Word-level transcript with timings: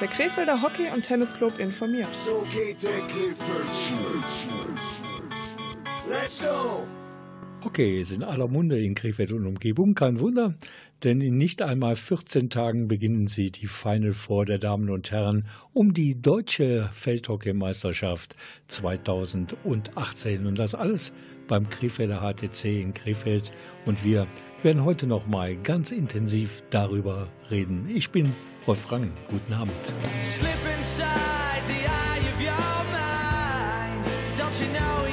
der 0.00 0.08
Krefelder 0.08 0.62
Hockey- 0.62 0.90
und 0.94 1.02
Tennisclub 1.02 1.58
informiert. 1.58 2.08
So 2.14 2.46
geht 2.52 2.82
der 2.82 3.00
Krefeld. 3.06 3.36
Let's 6.08 6.40
go! 6.40 6.86
Okay, 7.62 8.00
ist 8.00 8.10
in 8.10 8.22
aller 8.22 8.48
Munde 8.48 8.82
in 8.82 8.94
Krefeld 8.94 9.32
und 9.32 9.46
Umgebung, 9.46 9.94
kein 9.94 10.18
Wunder, 10.18 10.54
denn 11.04 11.20
in 11.20 11.36
nicht 11.36 11.60
einmal 11.60 11.96
14 11.96 12.48
Tagen 12.48 12.88
beginnen 12.88 13.26
sie 13.26 13.50
die 13.50 13.66
Final 13.66 14.14
Four 14.14 14.46
der 14.46 14.58
Damen 14.58 14.88
und 14.88 15.10
Herren 15.10 15.44
um 15.74 15.92
die 15.92 16.20
deutsche 16.20 16.88
Feldhockeymeisterschaft 16.94 18.36
2018 18.68 20.46
und 20.46 20.58
das 20.58 20.74
alles 20.74 21.12
beim 21.46 21.68
Krefelder 21.68 22.20
HTC 22.20 22.80
in 22.80 22.94
Krefeld 22.94 23.52
und 23.84 24.02
wir 24.02 24.26
werden 24.62 24.84
heute 24.84 25.06
nochmal 25.06 25.56
ganz 25.56 25.90
intensiv 25.90 26.62
darüber 26.70 27.28
reden. 27.50 27.86
Ich 27.94 28.10
bin 28.10 28.34
Refrain. 28.70 29.12
Guten 29.28 29.52
Abend. 29.52 29.84
Slip 30.20 30.64
inside 30.78 31.62
the 31.66 31.82
eye 31.90 32.22
of 32.32 32.40
your 32.40 32.84
mind. 32.92 34.04
Don't 34.36 34.56
you 34.60 34.68
know 34.68 35.09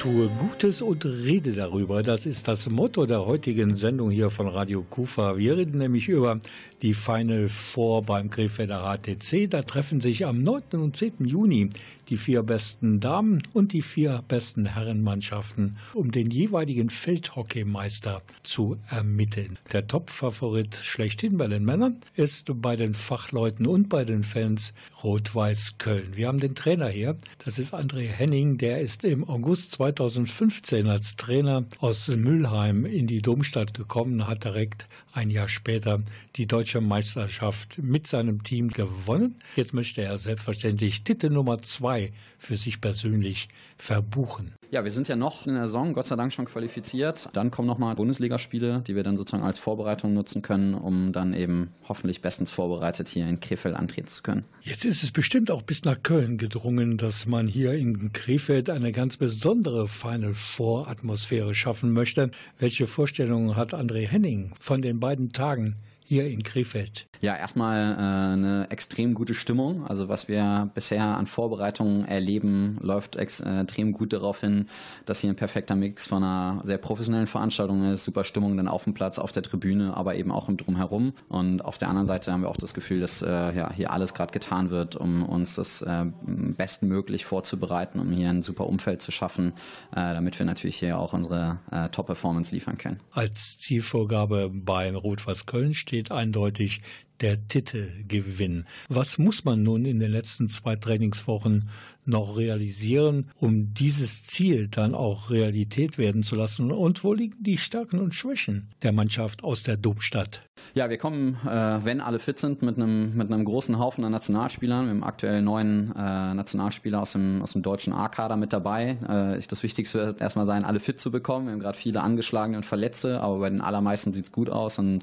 Tue 0.00 0.30
Gutes 0.38 0.80
und 0.80 1.04
rede 1.04 1.52
darüber. 1.52 2.02
Das 2.02 2.24
ist 2.24 2.48
das 2.48 2.70
Motto 2.70 3.04
der 3.04 3.26
heutigen 3.26 3.74
Sendung 3.74 4.10
hier 4.10 4.30
von 4.30 4.48
Radio 4.48 4.82
Kufa. 4.82 5.36
Wir 5.36 5.58
reden 5.58 5.76
nämlich 5.76 6.08
über 6.08 6.40
die 6.80 6.94
Final 6.94 7.50
Four 7.50 8.04
beim 8.04 8.30
Krefelder 8.30 8.80
HTC. 8.82 9.50
Da 9.50 9.60
treffen 9.60 10.00
sich 10.00 10.26
am 10.26 10.42
9. 10.42 10.62
und 10.72 10.96
10. 10.96 11.26
Juni 11.26 11.68
die 12.10 12.16
vier 12.16 12.42
besten 12.42 13.00
Damen 13.00 13.40
und 13.52 13.72
die 13.72 13.82
vier 13.82 14.22
besten 14.26 14.66
Herrenmannschaften, 14.66 15.78
um 15.94 16.10
den 16.10 16.30
jeweiligen 16.30 16.90
Feldhockeymeister 16.90 18.22
zu 18.42 18.76
ermitteln. 18.90 19.58
Der 19.72 19.86
Top-Favorit 19.86 20.74
schlechthin 20.74 21.38
bei 21.38 21.46
den 21.46 21.64
Männern 21.64 22.00
ist 22.16 22.50
bei 22.60 22.74
den 22.74 22.94
Fachleuten 22.94 23.66
und 23.66 23.88
bei 23.88 24.04
den 24.04 24.24
Fans 24.24 24.74
Rot-Weiß 25.04 25.78
Köln. 25.78 26.16
Wir 26.16 26.26
haben 26.26 26.40
den 26.40 26.56
Trainer 26.56 26.88
hier, 26.88 27.16
das 27.44 27.58
ist 27.58 27.72
André 27.72 28.08
Henning, 28.08 28.58
der 28.58 28.80
ist 28.80 29.04
im 29.04 29.26
August 29.28 29.72
2015 29.72 30.88
als 30.88 31.14
Trainer 31.14 31.64
aus 31.78 32.08
Mülheim 32.08 32.84
in 32.84 33.06
die 33.06 33.22
Domstadt 33.22 33.72
gekommen, 33.72 34.26
hat 34.26 34.44
direkt 34.44 34.88
ein 35.12 35.30
Jahr 35.30 35.48
später 35.48 36.02
die 36.36 36.46
deutsche 36.46 36.80
Meisterschaft 36.80 37.78
mit 37.78 38.06
seinem 38.06 38.42
Team 38.42 38.68
gewonnen. 38.68 39.36
Jetzt 39.56 39.74
möchte 39.74 40.02
er 40.02 40.16
selbstverständlich 40.18 41.02
Titel 41.02 41.30
Nummer 41.30 41.60
zwei 41.62 41.99
für 42.38 42.56
sich 42.56 42.80
persönlich 42.80 43.48
verbuchen. 43.76 44.54
Ja, 44.70 44.84
wir 44.84 44.92
sind 44.92 45.08
ja 45.08 45.16
noch 45.16 45.46
in 45.46 45.54
der 45.54 45.66
Saison, 45.66 45.92
Gott 45.94 46.06
sei 46.06 46.14
Dank 46.14 46.32
schon 46.32 46.44
qualifiziert. 46.44 47.28
Dann 47.32 47.50
kommen 47.50 47.66
nochmal 47.66 47.96
Bundesligaspiele, 47.96 48.84
die 48.86 48.94
wir 48.94 49.02
dann 49.02 49.16
sozusagen 49.16 49.42
als 49.42 49.58
Vorbereitung 49.58 50.14
nutzen 50.14 50.42
können, 50.42 50.74
um 50.74 51.12
dann 51.12 51.34
eben 51.34 51.72
hoffentlich 51.88 52.22
bestens 52.22 52.52
vorbereitet 52.52 53.08
hier 53.08 53.26
in 53.26 53.40
Krefeld 53.40 53.74
antreten 53.74 54.06
zu 54.06 54.22
können. 54.22 54.44
Jetzt 54.62 54.84
ist 54.84 55.02
es 55.02 55.10
bestimmt 55.10 55.50
auch 55.50 55.62
bis 55.62 55.84
nach 55.84 56.02
Köln 56.02 56.38
gedrungen, 56.38 56.98
dass 56.98 57.26
man 57.26 57.48
hier 57.48 57.72
in 57.72 58.12
Krefeld 58.12 58.70
eine 58.70 58.92
ganz 58.92 59.16
besondere 59.16 59.88
Final 59.88 60.34
Four 60.34 60.88
Atmosphäre 60.88 61.54
schaffen 61.54 61.92
möchte. 61.92 62.30
Welche 62.58 62.86
Vorstellungen 62.86 63.56
hat 63.56 63.74
André 63.74 64.06
Henning 64.06 64.54
von 64.60 64.82
den 64.82 65.00
beiden 65.00 65.32
Tagen 65.32 65.76
hier 66.10 66.26
in 66.26 66.42
Krefeld? 66.42 67.06
Ja, 67.20 67.36
erstmal 67.36 67.92
äh, 67.92 68.32
eine 68.32 68.66
extrem 68.70 69.14
gute 69.14 69.34
Stimmung. 69.34 69.86
Also 69.86 70.08
was 70.08 70.26
wir 70.26 70.68
bisher 70.74 71.04
an 71.04 71.26
Vorbereitungen 71.26 72.04
erleben, 72.04 72.78
läuft 72.80 73.14
ex 73.14 73.40
extrem 73.40 73.92
gut 73.92 74.12
darauf 74.12 74.40
hin, 74.40 74.66
dass 75.04 75.20
hier 75.20 75.30
ein 75.30 75.36
perfekter 75.36 75.76
Mix 75.76 76.06
von 76.06 76.24
einer 76.24 76.62
sehr 76.64 76.78
professionellen 76.78 77.28
Veranstaltung 77.28 77.84
ist, 77.84 78.04
super 78.04 78.24
Stimmung 78.24 78.56
dann 78.56 78.66
auf 78.66 78.84
dem 78.84 78.94
Platz, 78.94 79.20
auf 79.20 79.30
der 79.30 79.44
Tribüne, 79.44 79.96
aber 79.96 80.16
eben 80.16 80.32
auch 80.32 80.48
im 80.48 80.56
Drumherum. 80.56 81.12
Und 81.28 81.64
auf 81.64 81.78
der 81.78 81.88
anderen 81.88 82.06
Seite 82.06 82.32
haben 82.32 82.40
wir 82.40 82.48
auch 82.48 82.56
das 82.56 82.74
Gefühl, 82.74 83.00
dass 83.00 83.22
äh, 83.22 83.28
ja, 83.28 83.72
hier 83.72 83.92
alles 83.92 84.12
gerade 84.12 84.32
getan 84.32 84.70
wird, 84.70 84.96
um 84.96 85.22
uns 85.24 85.54
das 85.54 85.82
äh, 85.82 86.06
bestmöglich 86.26 87.24
vorzubereiten, 87.24 88.00
um 88.00 88.10
hier 88.10 88.30
ein 88.30 88.42
super 88.42 88.66
Umfeld 88.66 89.00
zu 89.00 89.12
schaffen, 89.12 89.52
äh, 89.92 90.14
damit 90.14 90.38
wir 90.38 90.46
natürlich 90.46 90.78
hier 90.78 90.98
auch 90.98 91.12
unsere 91.12 91.60
äh, 91.70 91.88
Top-Performance 91.90 92.52
liefern 92.52 92.78
können. 92.78 92.98
Als 93.12 93.58
Zielvorgabe 93.58 94.50
bei 94.52 94.92
Rot-Weiß 94.92 95.46
Köln 95.46 95.74
steht 95.74 95.99
steht 96.00 96.12
eindeutig 96.12 96.80
der 97.20 97.46
Titelgewinn. 97.46 98.64
Was 98.88 99.18
muss 99.18 99.44
man 99.44 99.62
nun 99.62 99.84
in 99.84 100.00
den 100.00 100.10
letzten 100.10 100.48
zwei 100.48 100.76
Trainingswochen 100.76 101.68
noch 102.06 102.38
realisieren, 102.38 103.30
um 103.36 103.74
dieses 103.74 104.22
Ziel 104.22 104.68
dann 104.68 104.94
auch 104.94 105.28
Realität 105.28 105.98
werden 105.98 106.22
zu 106.22 106.36
lassen? 106.36 106.72
Und 106.72 107.04
wo 107.04 107.12
liegen 107.12 107.42
die 107.42 107.58
Stärken 107.58 108.00
und 108.00 108.14
Schwächen 108.14 108.70
der 108.82 108.92
Mannschaft 108.92 109.44
aus 109.44 109.62
der 109.62 109.76
Domstadt? 109.76 110.40
Ja, 110.72 110.88
wir 110.88 110.96
kommen, 110.96 111.36
äh, 111.44 111.84
wenn 111.84 112.00
alle 112.00 112.18
fit 112.18 112.38
sind, 112.38 112.62
mit 112.62 112.76
einem, 112.76 113.14
mit 113.14 113.30
einem 113.30 113.44
großen 113.44 113.78
Haufen 113.78 114.02
an 114.02 114.12
Nationalspielern. 114.12 114.86
Wir 114.86 114.90
haben 114.90 115.04
aktuell 115.04 115.42
neun 115.42 115.92
äh, 115.94 116.32
Nationalspieler 116.32 117.02
aus 117.02 117.12
dem, 117.12 117.42
aus 117.42 117.52
dem 117.52 117.60
deutschen 117.60 117.92
A-Kader 117.92 118.38
mit 118.38 118.54
dabei. 118.54 119.36
Äh, 119.36 119.46
das 119.46 119.62
Wichtigste 119.62 119.98
wird 119.98 120.20
erstmal 120.22 120.46
sein, 120.46 120.64
alle 120.64 120.80
fit 120.80 120.98
zu 120.98 121.10
bekommen. 121.10 121.46
Wir 121.46 121.52
haben 121.52 121.60
gerade 121.60 121.76
viele 121.76 122.00
angeschlagene 122.00 122.56
und 122.56 122.64
Verletzte, 122.64 123.20
aber 123.20 123.40
bei 123.40 123.50
den 123.50 123.60
allermeisten 123.60 124.14
sieht 124.14 124.24
es 124.24 124.32
gut 124.32 124.48
aus 124.48 124.78
und 124.78 125.02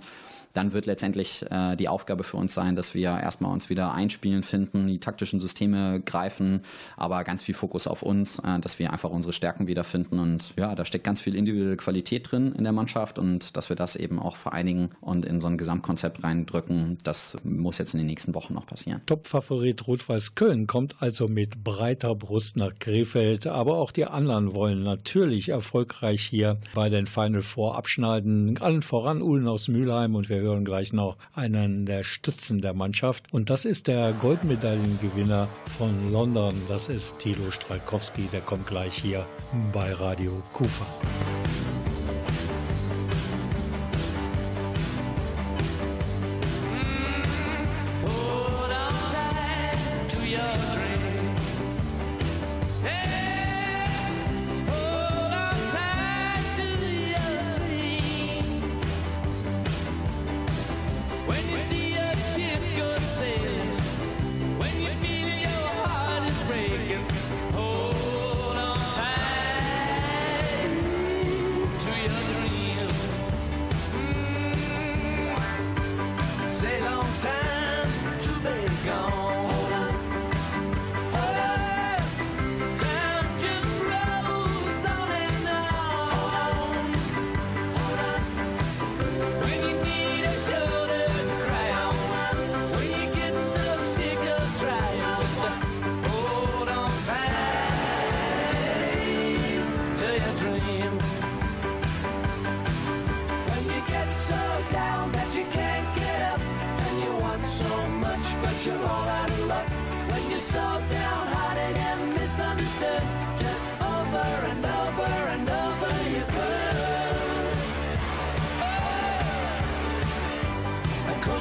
dann 0.58 0.74
wird 0.74 0.88
letztendlich 0.88 1.46
äh, 1.52 1.76
die 1.76 1.88
Aufgabe 1.88 2.24
für 2.24 2.38
uns 2.38 2.56
sein, 2.56 2.76
dass 2.76 2.96
wir 2.96 3.10
erstmal 3.10 3.54
uns 3.54 3.70
wieder 3.70 3.94
einspielen 3.94 4.42
finden, 4.42 4.88
die 4.88 5.00
taktischen 5.00 5.40
Systeme 5.40 6.02
greifen, 6.02 6.62
aber 6.96 7.24
ganz 7.24 7.44
viel 7.44 7.54
Fokus 7.54 7.86
auf 7.86 8.02
uns, 8.02 8.40
äh, 8.40 8.60
dass 8.60 8.80
wir 8.80 8.92
einfach 8.92 9.12
unsere 9.12 9.34
Stärken 9.34 9.68
wiederfinden 9.68 10.18
und 10.18 10.54
ja, 10.58 10.74
da 10.74 10.84
steckt 10.84 11.04
ganz 11.04 11.22
viel 11.22 11.36
individuelle 11.36 11.78
Qualität 11.78 12.32
drin 12.32 12.54
in 12.58 12.64
der 12.64 12.74
Mannschaft 12.74 13.20
und 13.20 13.56
dass 13.56 13.70
wir 13.70 13.76
das 13.76 13.96
eben 13.96 14.18
auch 14.18 14.36
vereinigen 14.36 14.90
und 15.00 15.26
in 15.26 15.40
so 15.42 15.48
ein 15.48 15.60
Gesamtkonzept 15.60 16.24
reindrücken, 16.24 16.98
das 17.04 17.38
muss 17.44 17.78
jetzt 17.78 17.94
in 17.94 18.00
den 18.00 18.08
nächsten 18.08 18.34
Wochen 18.34 18.56
noch 18.56 18.66
passieren. 18.66 19.02
Topfavorit 19.06 19.86
Rot-Weiß 19.86 20.34
Köln 20.34 20.66
kommt 20.66 20.96
also 21.02 21.28
mit 21.28 21.64
breiter 21.64 22.16
Brust 22.16 22.58
nach 22.58 22.74
Krefeld, 22.80 23.46
aber 23.46 23.78
auch 23.78 23.92
die 23.92 24.06
anderen 24.06 24.56
wollen 24.56 24.82
natürlich 24.82 25.50
erfolgreich 25.50 26.24
hier 26.24 26.58
bei 26.74 26.90
den 26.90 27.06
Final 27.06 27.44
Four 27.44 27.78
abschneiden, 27.78 28.58
allen 28.60 28.82
voran 28.82 29.22
Ulm 29.22 29.48
aus 29.48 29.68
Mülheim 29.68 30.16
und 30.16 30.30
wir 30.30 30.47
hören 30.48 30.66
gleich 30.66 30.94
noch 30.94 31.18
einen 31.34 31.86
der 31.86 32.04
Stützen 32.04 32.62
der 32.62 32.74
Mannschaft. 32.74 33.26
Und 33.32 33.50
das 33.50 33.66
ist 33.66 33.88
der 33.88 34.14
Goldmedaillengewinner 34.14 35.48
von 35.78 36.12
London. 36.12 36.56
Das 36.68 36.88
ist 36.90 37.20
Thilo 37.20 37.52
Stralkowski. 37.52 38.30
Der 38.32 38.42
kommt 38.42 38.68
gleich 38.68 38.94
hier 38.94 39.26
bei 39.74 39.92
Radio 39.94 40.42
Kufa. 40.54 40.86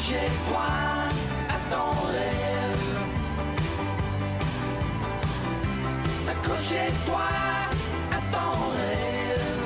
j'ai 0.08 0.28
droit 0.46 1.08
à 1.48 1.58
ton 1.72 1.90
rêve. 2.14 2.88
Accrochez-toi 6.32 7.28
à 8.16 8.20
ton 8.34 8.52
rêve. 8.76 9.62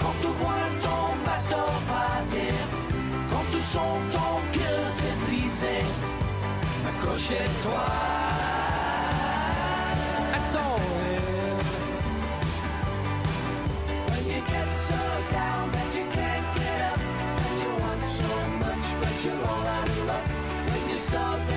Quand 0.00 0.16
tu 0.20 0.30
vois 0.40 0.68
ton 0.84 1.04
bateau 1.26 1.68
par 1.88 2.20
quand 3.30 3.46
tu 3.52 3.60
sens 3.74 3.98
ton 4.12 4.32
cœur 4.52 4.84
s'épuiser, 4.98 5.84
accrochez-toi. 6.88 8.29
stop. 21.10 21.49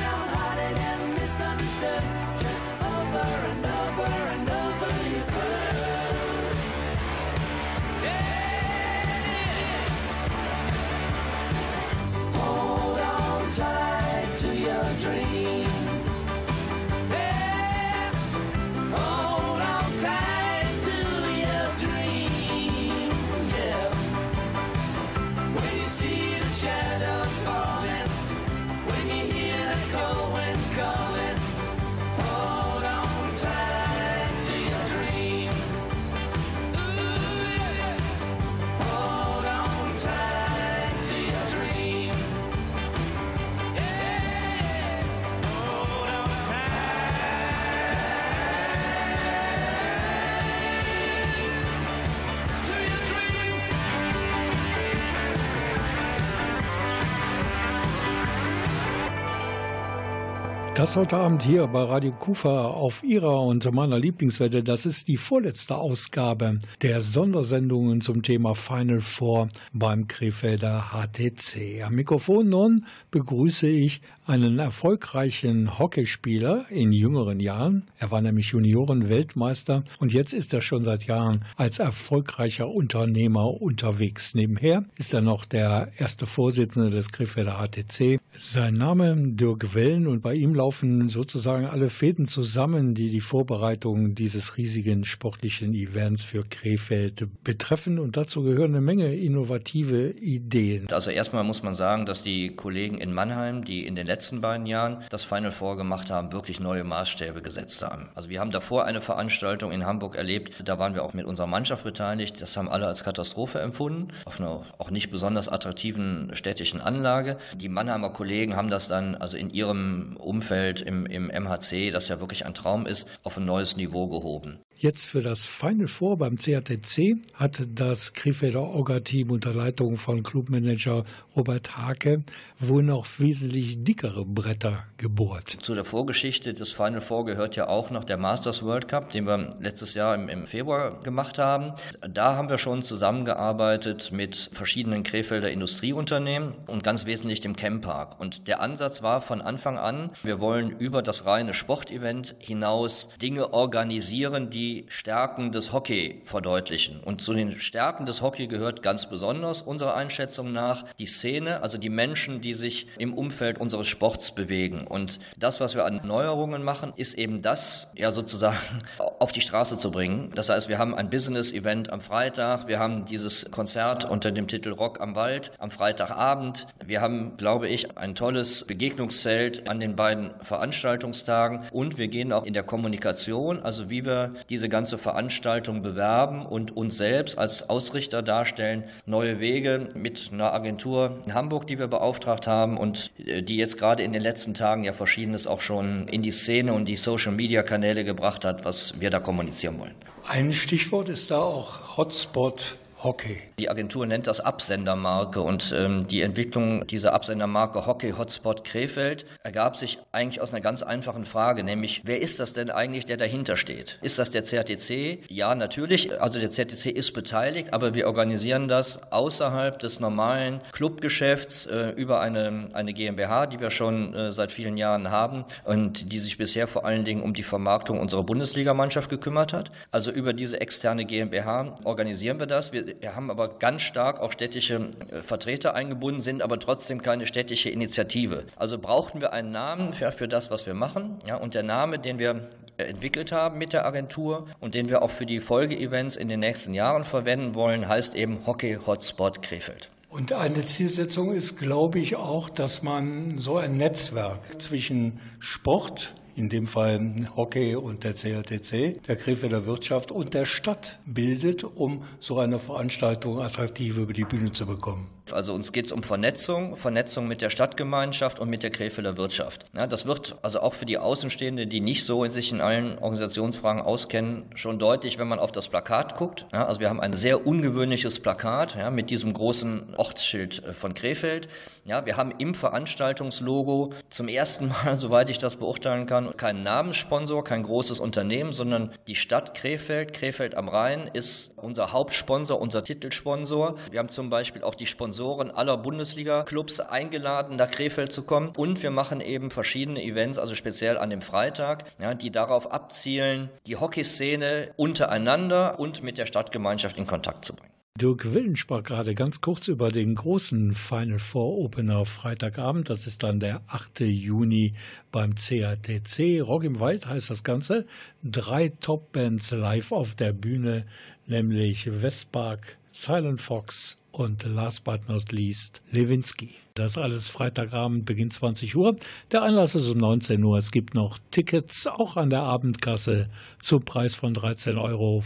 Das 60.83 60.97
heute 60.97 61.15
Abend 61.15 61.41
hier 61.41 61.65
bei 61.67 61.81
Radio 61.81 62.11
Kufa 62.11 62.65
auf 62.65 63.03
Ihrer 63.03 63.41
und 63.43 63.71
meiner 63.71 63.97
Lieblingswette. 63.97 64.63
Das 64.63 64.85
ist 64.85 65.07
die 65.07 65.15
vorletzte 65.15 65.77
Ausgabe 65.77 66.59
der 66.81 66.99
Sondersendungen 66.99 68.01
zum 68.01 68.21
Thema 68.21 68.53
Final 68.53 68.99
Four 68.99 69.47
beim 69.71 70.07
Krefelder 70.07 70.89
HTC. 70.91 71.83
Am 71.85 71.95
Mikrofon 71.95 72.49
nun 72.49 72.85
begrüße 73.11 73.65
ich 73.65 74.01
einen 74.25 74.59
erfolgreichen 74.59 75.77
Hockeyspieler 75.79 76.65
in 76.69 76.91
jüngeren 76.91 77.39
Jahren. 77.39 77.83
Er 77.99 78.11
war 78.11 78.21
nämlich 78.21 78.49
Junioren-Weltmeister 78.49 79.83
und 79.99 80.13
jetzt 80.13 80.33
ist 80.33 80.53
er 80.53 80.61
schon 80.61 80.83
seit 80.83 81.05
Jahren 81.05 81.45
als 81.57 81.79
erfolgreicher 81.79 82.69
Unternehmer 82.69 83.61
unterwegs. 83.61 84.33
Nebenher 84.35 84.85
ist 84.97 85.13
er 85.13 85.21
noch 85.21 85.45
der 85.45 85.91
erste 85.97 86.25
Vorsitzende 86.25 86.89
des 86.89 87.11
Krefelder 87.11 87.63
HTC. 87.63 88.19
Sein 88.35 88.75
Name 88.75 89.15
Dirk 89.17 89.75
Wellen 89.75 90.07
und 90.07 90.21
bei 90.21 90.33
ihm 90.33 90.55
laufen 90.55 91.09
sozusagen 91.09 91.65
alle 91.65 91.89
Fäden 91.89 92.25
zusammen, 92.25 92.93
die 92.93 93.09
die 93.09 93.21
Vorbereitung 93.21 94.15
dieses 94.15 94.57
riesigen 94.57 95.03
sportlichen 95.03 95.73
Events 95.73 96.23
für 96.23 96.43
Krefeld 96.43 97.27
betreffen. 97.43 97.99
Und 97.99 98.17
dazu 98.17 98.43
gehören 98.43 98.71
eine 98.71 98.81
Menge 98.81 99.13
innovative 99.15 100.11
Ideen. 100.11 100.87
Also 100.91 101.11
erstmal 101.11 101.43
muss 101.43 101.63
man 101.63 101.75
sagen, 101.75 102.05
dass 102.05 102.23
die 102.23 102.55
Kollegen 102.55 102.97
in 102.97 103.13
Mannheim, 103.13 103.63
die 103.63 103.85
in 103.85 103.95
den 103.95 104.07
letzten 104.13 104.41
beiden 104.41 104.67
Jahren 104.67 105.03
das 105.09 105.23
Final 105.23 105.51
Four 105.51 105.75
gemacht 105.75 106.11
haben, 106.11 106.31
wirklich 106.31 106.59
neue 106.59 106.83
Maßstäbe 106.83 107.41
gesetzt 107.41 107.81
haben. 107.81 108.09
Also 108.13 108.29
wir 108.29 108.39
haben 108.39 108.51
davor 108.51 108.85
eine 108.85 109.01
Veranstaltung 109.01 109.71
in 109.71 109.87
Hamburg 109.87 110.15
erlebt, 110.15 110.53
da 110.63 110.77
waren 110.77 110.93
wir 110.93 111.03
auch 111.03 111.15
mit 111.15 111.25
unserer 111.25 111.47
Mannschaft 111.47 111.83
beteiligt. 111.83 112.39
Das 112.39 112.55
haben 112.55 112.69
alle 112.69 112.85
als 112.85 113.03
Katastrophe 113.03 113.59
empfunden, 113.59 114.09
auf 114.25 114.39
einer 114.39 114.61
auch 114.77 114.91
nicht 114.91 115.09
besonders 115.09 115.49
attraktiven 115.49 116.29
städtischen 116.33 116.79
Anlage. 116.79 117.37
Die 117.55 117.69
Mannheimer 117.69 118.11
Kollegen 118.11 118.55
haben 118.55 118.69
das 118.69 118.87
dann 118.87 119.15
also 119.15 119.35
in 119.35 119.49
ihrem 119.49 120.15
Umfeld 120.17 120.81
im, 120.81 121.07
im 121.07 121.27
MHC, 121.27 121.89
das 121.89 122.07
ja 122.07 122.19
wirklich 122.19 122.45
ein 122.45 122.53
Traum 122.53 122.85
ist, 122.85 123.07
auf 123.23 123.37
ein 123.37 123.45
neues 123.45 123.77
Niveau 123.77 124.07
gehoben. 124.07 124.59
Jetzt 124.83 125.05
für 125.05 125.21
das 125.21 125.47
Final 125.47 125.87
Four 125.87 126.17
beim 126.17 126.35
CATC 126.35 127.15
hat 127.35 127.61
das 127.73 128.11
Krefelder 128.11 128.63
Orga-Team 128.63 129.31
unter 129.31 129.53
Leitung 129.53 129.95
von 129.95 130.23
Clubmanager 130.23 131.05
Robert 131.37 131.77
Hake 131.77 132.25
wohl 132.59 132.83
noch 132.83 133.07
wesentlich 133.17 133.85
dickere 133.85 134.25
Bretter 134.25 134.83
gebohrt. 134.97 135.55
Zu 135.61 135.73
der 135.73 135.85
Vorgeschichte 135.85 136.53
des 136.53 136.73
Final 136.73 136.99
Four 136.99 137.23
gehört 137.23 137.55
ja 137.55 137.69
auch 137.69 137.91
noch 137.91 138.03
der 138.03 138.17
Masters 138.17 138.61
World 138.61 138.89
Cup, 138.89 139.11
den 139.11 139.25
wir 139.25 139.51
letztes 139.61 139.93
Jahr 139.93 140.15
im, 140.15 140.27
im 140.27 140.47
Februar 140.47 140.99
gemacht 140.99 141.39
haben. 141.39 141.71
Da 142.01 142.35
haben 142.35 142.49
wir 142.49 142.57
schon 142.57 142.83
zusammengearbeitet 142.83 144.11
mit 144.11 144.49
verschiedenen 144.51 145.03
Krefelder 145.03 145.49
Industrieunternehmen 145.49 146.55
und 146.67 146.83
ganz 146.83 147.05
wesentlich 147.05 147.39
dem 147.39 147.55
Chempark. 147.55 148.19
Und 148.19 148.49
der 148.49 148.59
Ansatz 148.59 149.01
war 149.01 149.21
von 149.21 149.39
Anfang 149.39 149.77
an, 149.77 150.09
wir 150.23 150.41
wollen 150.41 150.71
über 150.71 151.01
das 151.01 151.25
reine 151.25 151.53
Sportevent 151.53 152.35
hinaus 152.39 153.07
Dinge 153.21 153.53
organisieren, 153.53 154.49
die 154.49 154.72
die 154.73 154.85
Stärken 154.89 155.51
des 155.51 155.71
Hockey 155.71 156.21
verdeutlichen. 156.23 156.99
Und 157.01 157.21
zu 157.21 157.33
den 157.33 157.59
Stärken 157.59 158.07
des 158.07 158.23
Hockey 158.23 158.47
gehört 158.47 158.81
ganz 158.81 159.07
besonders 159.07 159.61
unserer 159.61 159.95
Einschätzung 159.95 160.51
nach 160.51 160.85
die 160.97 161.05
Szene, 161.05 161.61
also 161.61 161.77
die 161.77 161.89
Menschen, 161.89 162.41
die 162.41 162.55
sich 162.55 162.87
im 162.97 163.13
Umfeld 163.13 163.59
unseres 163.59 163.87
Sports 163.87 164.33
bewegen. 164.33 164.87
Und 164.87 165.19
das, 165.37 165.59
was 165.59 165.75
wir 165.75 165.85
an 165.85 166.01
Neuerungen 166.03 166.63
machen, 166.63 166.91
ist 166.95 167.13
eben 167.13 167.43
das, 167.43 167.91
ja 167.95 168.09
sozusagen 168.09 168.57
auf 169.19 169.31
die 169.31 169.41
Straße 169.41 169.77
zu 169.77 169.91
bringen. 169.91 170.31
Das 170.33 170.49
heißt, 170.49 170.69
wir 170.69 170.79
haben 170.79 170.95
ein 170.95 171.11
Business-Event 171.11 171.91
am 171.91 172.01
Freitag, 172.01 172.67
wir 172.67 172.79
haben 172.79 173.05
dieses 173.05 173.51
Konzert 173.51 174.05
unter 174.05 174.31
dem 174.31 174.47
Titel 174.47 174.71
Rock 174.71 175.01
am 175.01 175.15
Wald 175.15 175.51
am 175.59 175.69
Freitagabend. 175.69 176.67
Wir 176.83 176.99
haben, 176.99 177.37
glaube 177.37 177.67
ich, 177.67 177.95
ein 177.97 178.15
tolles 178.15 178.65
Begegnungszelt 178.65 179.69
an 179.69 179.79
den 179.79 179.95
beiden 179.95 180.31
Veranstaltungstagen 180.41 181.61
und 181.71 181.99
wir 181.99 182.07
gehen 182.07 182.33
auch 182.33 182.45
in 182.45 182.53
der 182.53 182.63
Kommunikation, 182.63 183.61
also 183.61 183.91
wie 183.91 184.03
wir 184.03 184.33
diese 184.49 184.52
diese 184.53 184.69
ganze 184.69 184.99
Veranstaltung 184.99 185.81
bewerben 185.81 186.45
und 186.45 186.77
uns 186.77 186.95
selbst 186.95 187.39
als 187.39 187.71
Ausrichter 187.71 188.21
darstellen. 188.21 188.83
Neue 189.07 189.39
Wege 189.39 189.89
mit 189.95 190.29
einer 190.31 190.53
Agentur 190.53 191.19
in 191.25 191.33
Hamburg, 191.33 191.65
die 191.65 191.79
wir 191.79 191.87
beauftragt 191.87 192.45
haben 192.45 192.77
und 192.77 193.11
äh, 193.17 193.41
die 193.41 193.57
jetzt 193.57 193.79
gerade 193.79 194.03
in 194.03 194.13
den 194.13 194.21
letzten 194.21 194.53
Tagen 194.53 194.83
ja 194.83 194.93
Verschiedenes 194.93 195.47
auch 195.47 195.59
schon 195.59 196.07
in 196.07 196.21
die 196.21 196.31
Szene 196.31 196.71
und 196.73 196.85
die 196.85 196.97
Social-Media-Kanäle 196.97 198.03
gebracht 198.03 198.45
hat, 198.45 198.63
was 198.63 198.99
wir 198.99 199.09
da 199.09 199.19
kommunizieren 199.19 199.79
wollen. 199.79 199.95
Ein 200.27 200.53
Stichwort 200.53 201.09
ist 201.09 201.31
da 201.31 201.39
auch 201.39 201.97
Hotspot 201.97 202.77
Hockey. 203.03 203.37
Die 203.59 203.69
Agentur 203.69 204.05
nennt 204.05 204.27
das 204.27 204.39
Absendermarke 204.39 205.41
und 205.41 205.73
ähm, 205.77 206.07
die 206.07 206.21
Entwicklung 206.21 206.87
dieser 206.87 207.13
Absendermarke 207.13 207.85
Hockey 207.85 208.11
Hotspot 208.11 208.63
Krefeld 208.63 209.25
ergab 209.43 209.77
sich 209.77 209.99
eigentlich 210.11 210.41
aus 210.41 210.53
einer 210.53 210.61
ganz 210.61 210.83
einfachen 210.83 211.25
Frage, 211.25 211.63
nämlich 211.63 212.01
wer 212.05 212.21
ist 212.21 212.39
das 212.39 212.53
denn 212.53 212.71
eigentlich, 212.71 213.05
der 213.05 213.17
dahinter 213.17 213.57
steht? 213.57 213.99
Ist 214.01 214.19
das 214.19 214.31
der 214.31 214.43
CRTC? 214.43 215.29
Ja, 215.29 215.53
natürlich. 215.55 216.21
Also 216.21 216.39
der 216.39 216.49
CRTC 216.49 216.85
ist 216.87 217.13
beteiligt, 217.13 217.73
aber 217.73 217.93
wir 217.93 218.07
organisieren 218.07 218.67
das 218.67 219.11
außerhalb 219.11 219.79
des 219.79 219.99
normalen 219.99 220.61
Clubgeschäfts 220.71 221.65
äh, 221.65 221.89
über 221.89 222.21
eine, 222.21 222.69
eine 222.73 222.93
GmbH, 222.93 223.47
die 223.47 223.59
wir 223.59 223.69
schon 223.69 224.13
äh, 224.13 224.31
seit 224.31 224.51
vielen 224.51 224.77
Jahren 224.77 225.11
haben 225.11 225.45
und 225.65 226.11
die 226.11 226.19
sich 226.19 226.37
bisher 226.37 226.67
vor 226.67 226.85
allen 226.85 227.03
Dingen 227.03 227.21
um 227.21 227.33
die 227.33 227.43
Vermarktung 227.43 227.99
unserer 227.99 228.23
Bundesligamannschaft 228.23 229.09
gekümmert 229.09 229.53
hat. 229.53 229.71
Also 229.91 230.11
über 230.11 230.33
diese 230.33 230.61
externe 230.61 231.05
GmbH 231.05 231.75
organisieren 231.83 232.39
wir 232.39 232.47
das. 232.47 232.71
Wir 232.71 232.92
haben 233.03 233.29
aber 233.29 233.57
ganz 233.59 233.81
stark 233.81 234.19
auch 234.19 234.31
städtische 234.31 234.89
äh, 235.09 235.21
Vertreter 235.21 235.75
eingebunden, 235.75 236.21
sind 236.21 236.41
aber 236.41 236.59
trotzdem 236.59 237.01
keine 237.01 237.25
städtische 237.25 237.69
Initiative. 237.69 238.45
Also 238.55 238.77
brauchten 238.77 239.21
wir 239.21 239.33
einen 239.33 239.51
Namen 239.51 239.93
für, 239.93 240.11
für 240.11 240.27
das, 240.27 240.51
was 240.51 240.65
wir 240.65 240.73
machen. 240.73 241.17
Ja, 241.25 241.37
und 241.37 241.53
der 241.53 241.63
Name, 241.63 241.99
den 241.99 242.19
wir 242.19 242.49
äh, 242.77 242.83
entwickelt 242.85 243.31
haben 243.31 243.57
mit 243.57 243.73
der 243.73 243.85
Agentur 243.85 244.47
und 244.59 244.73
den 244.75 244.89
wir 244.89 245.01
auch 245.01 245.11
für 245.11 245.25
die 245.25 245.39
Folgeevents 245.39 246.15
in 246.15 246.27
den 246.27 246.39
nächsten 246.39 246.73
Jahren 246.73 247.03
verwenden 247.03 247.55
wollen, 247.55 247.87
heißt 247.87 248.15
eben 248.15 248.45
Hockey 248.45 248.77
Hotspot 248.85 249.41
Krefeld. 249.41 249.89
Und 250.09 250.31
eine 250.31 250.63
Zielsetzung 250.63 251.33
ist, 251.33 251.57
glaube 251.57 251.97
ich, 251.97 252.15
auch, 252.15 252.49
dass 252.49 252.83
man 252.83 253.39
so 253.39 253.57
ein 253.57 253.77
Netzwerk 253.77 254.61
zwischen 254.61 255.19
Sport, 255.39 256.13
in 256.35 256.49
dem 256.49 256.67
Fall 256.67 257.27
Hockey 257.35 257.75
und 257.75 258.03
der 258.03 258.15
CLTC, 258.15 259.03
der 259.07 259.15
Krefelder 259.15 259.65
Wirtschaft 259.65 260.11
und 260.11 260.33
der 260.33 260.45
Stadt 260.45 260.99
bildet, 261.05 261.63
um 261.63 262.03
so 262.19 262.39
eine 262.39 262.59
Veranstaltung 262.59 263.41
attraktiv 263.41 263.97
über 263.97 264.13
die 264.13 264.25
Bühne 264.25 264.51
zu 264.51 264.65
bekommen. 264.65 265.07
Also 265.31 265.53
uns 265.53 265.71
geht 265.71 265.85
es 265.85 265.91
um 265.91 266.03
Vernetzung, 266.03 266.75
Vernetzung 266.75 267.27
mit 267.27 267.41
der 267.41 267.49
Stadtgemeinschaft 267.49 268.39
und 268.39 268.49
mit 268.49 268.63
der 268.63 268.71
Krefelder 268.71 269.17
Wirtschaft. 269.17 269.65
Ja, 269.73 269.87
das 269.87 270.05
wird 270.05 270.35
also 270.41 270.59
auch 270.59 270.73
für 270.73 270.85
die 270.85 270.97
Außenstehenden, 270.97 271.69
die 271.69 271.79
nicht 271.79 272.05
so 272.05 272.23
in 272.23 272.31
sich 272.31 272.51
in 272.51 272.59
allen 272.59 272.97
Organisationsfragen 272.97 273.81
auskennen, 273.81 274.45
schon 274.55 274.79
deutlich, 274.79 275.19
wenn 275.19 275.27
man 275.27 275.39
auf 275.39 275.51
das 275.51 275.69
Plakat 275.69 276.17
guckt. 276.17 276.45
Ja, 276.51 276.65
also 276.65 276.81
wir 276.81 276.89
haben 276.89 276.99
ein 276.99 277.13
sehr 277.13 277.47
ungewöhnliches 277.47 278.19
Plakat 278.19 278.75
ja, 278.75 278.89
mit 278.89 279.09
diesem 279.09 279.33
großen 279.33 279.95
Ortsschild 279.95 280.63
äh, 280.63 280.73
von 280.73 280.93
Krefeld. 280.93 281.47
Ja, 281.85 282.05
wir 282.05 282.17
haben 282.17 282.33
im 282.37 282.53
Veranstaltungslogo 282.53 283.93
zum 284.09 284.27
ersten 284.27 284.67
Mal, 284.83 284.99
soweit 284.99 285.29
ich 285.29 285.37
das 285.37 285.55
beurteilen 285.55 286.05
kann, 286.05 286.35
keinen 286.35 286.63
Namenssponsor, 286.63 287.43
kein 287.43 287.63
großes 287.63 287.99
Unternehmen, 287.99 288.51
sondern 288.51 288.91
die 289.07 289.15
Stadt 289.15 289.53
Krefeld, 289.53 290.13
Krefeld 290.13 290.55
am 290.55 290.67
Rhein 290.67 291.09
ist 291.13 291.51
unser 291.55 291.93
Hauptsponsor, 291.93 292.59
unser 292.59 292.83
Titelsponsor. 292.83 293.75
Wir 293.91 293.99
haben 293.99 294.09
zum 294.09 294.29
Beispiel 294.29 294.63
auch 294.63 294.75
die 294.75 294.85
Sponsoren 294.85 295.12
Sponsoren 295.13 295.51
aller 295.51 295.77
Bundesliga-Clubs 295.77 296.79
eingeladen, 296.79 297.57
nach 297.57 297.69
Krefeld 297.69 298.11
zu 298.11 298.23
kommen. 298.23 298.51
Und 298.57 298.81
wir 298.81 298.89
machen 298.89 299.21
eben 299.21 299.51
verschiedene 299.51 300.03
Events, 300.03 300.39
also 300.39 300.55
speziell 300.55 300.97
an 300.97 301.11
dem 301.11 301.21
Freitag, 301.21 301.85
ja, 301.99 302.15
die 302.15 302.31
darauf 302.31 302.71
abzielen, 302.71 303.49
die 303.67 303.75
Hockeyszene 303.75 304.71
untereinander 304.75 305.79
und 305.79 306.01
mit 306.01 306.17
der 306.17 306.25
Stadtgemeinschaft 306.25 306.97
in 306.97 307.05
Kontakt 307.05 307.45
zu 307.45 307.53
bringen. 307.53 307.69
Dirk 307.95 308.33
Willen 308.33 308.55
sprach 308.55 308.81
gerade 308.81 309.13
ganz 309.13 309.39
kurz 309.39 309.67
über 309.67 309.91
den 309.91 310.15
großen 310.15 310.73
Final 310.73 311.19
Four 311.19 311.59
Opener 311.59 312.05
Freitagabend. 312.05 312.89
Das 312.89 313.05
ist 313.05 313.21
dann 313.21 313.39
der 313.39 313.61
8. 313.67 313.99
Juni 313.99 314.73
beim 315.11 315.35
CATC. 315.35 316.41
Rock 316.41 316.63
im 316.63 316.79
Wald 316.79 317.05
heißt 317.05 317.29
das 317.29 317.43
Ganze. 317.43 317.85
Drei 318.23 318.69
Top-Bands 318.69 319.51
live 319.51 319.91
auf 319.91 320.15
der 320.15 320.33
Bühne, 320.33 320.87
nämlich 321.27 322.01
Westpark, 322.01 322.79
Silent 322.95 323.41
Fox 323.41 323.97
und 324.11 324.43
last 324.43 324.83
but 324.83 325.09
not 325.09 325.31
least 325.31 325.81
Lewinsky. 325.91 326.51
Das 326.75 326.95
alles 326.95 327.27
Freitagabend 327.27 328.05
beginnt 328.05 328.33
20 328.33 328.75
Uhr. 328.75 328.95
Der 329.31 329.41
Anlass 329.41 329.73
ist 329.73 329.89
um 329.89 329.97
19 329.97 330.43
Uhr. 330.43 330.59
Es 330.59 330.71
gibt 330.71 330.93
noch 330.93 331.17
Tickets, 331.31 331.87
auch 331.87 332.17
an 332.17 332.29
der 332.29 332.43
Abendkasse, 332.43 333.29
zum 333.59 333.83
Preis 333.83 334.13
von 334.13 334.35
13,50 334.35 334.77
Euro. 334.79 335.23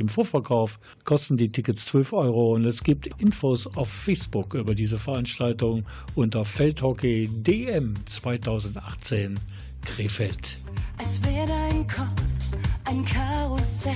Im 0.00 0.08
Vorverkauf 0.08 0.80
kosten 1.04 1.36
die 1.36 1.50
Tickets 1.52 1.86
12 1.86 2.12
Euro 2.12 2.54
und 2.54 2.64
es 2.64 2.82
gibt 2.82 3.08
Infos 3.20 3.68
auf 3.76 3.88
Facebook 3.88 4.54
über 4.54 4.74
diese 4.74 4.98
Veranstaltung 4.98 5.86
unter 6.16 6.44
Feldhockey 6.44 7.28
DM 7.28 7.94
2018 8.06 9.38
Krefeld. 9.84 10.58
Als 10.98 11.22
wäre 11.22 11.46
dein 11.46 11.86
Kopf 11.86 12.22
ein 12.84 13.04
Karussell 13.04 13.94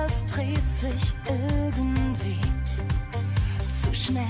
alles 0.00 0.24
dreht 0.26 0.68
sich 0.68 1.14
irgendwie 1.26 2.38
zu 3.82 3.94
schnell. 3.94 4.24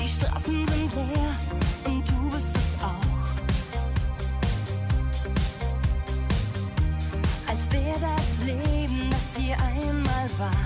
Die 0.00 0.08
Straßen 0.08 0.66
sind 0.66 0.94
leer 0.94 1.36
und 1.84 2.08
du 2.08 2.30
bist 2.30 2.56
es 2.56 2.76
auch. 2.82 3.28
Als 7.48 7.72
wäre 7.72 7.98
das 8.00 8.46
Leben, 8.46 9.10
das 9.10 9.36
hier 9.36 9.56
einmal 9.60 10.28
war, 10.38 10.64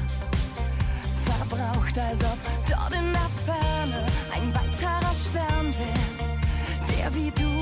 verbraucht, 1.25 1.99
als 1.99 2.25
ob 2.25 2.39
dort 2.69 2.95
in 2.95 3.13
der 3.13 3.31
Ferne 3.45 4.07
ein 4.35 4.55
weiterer 4.55 5.15
Stern 5.15 5.67
wäre, 5.67 6.97
der 6.97 7.15
wie 7.15 7.31
du 7.31 7.56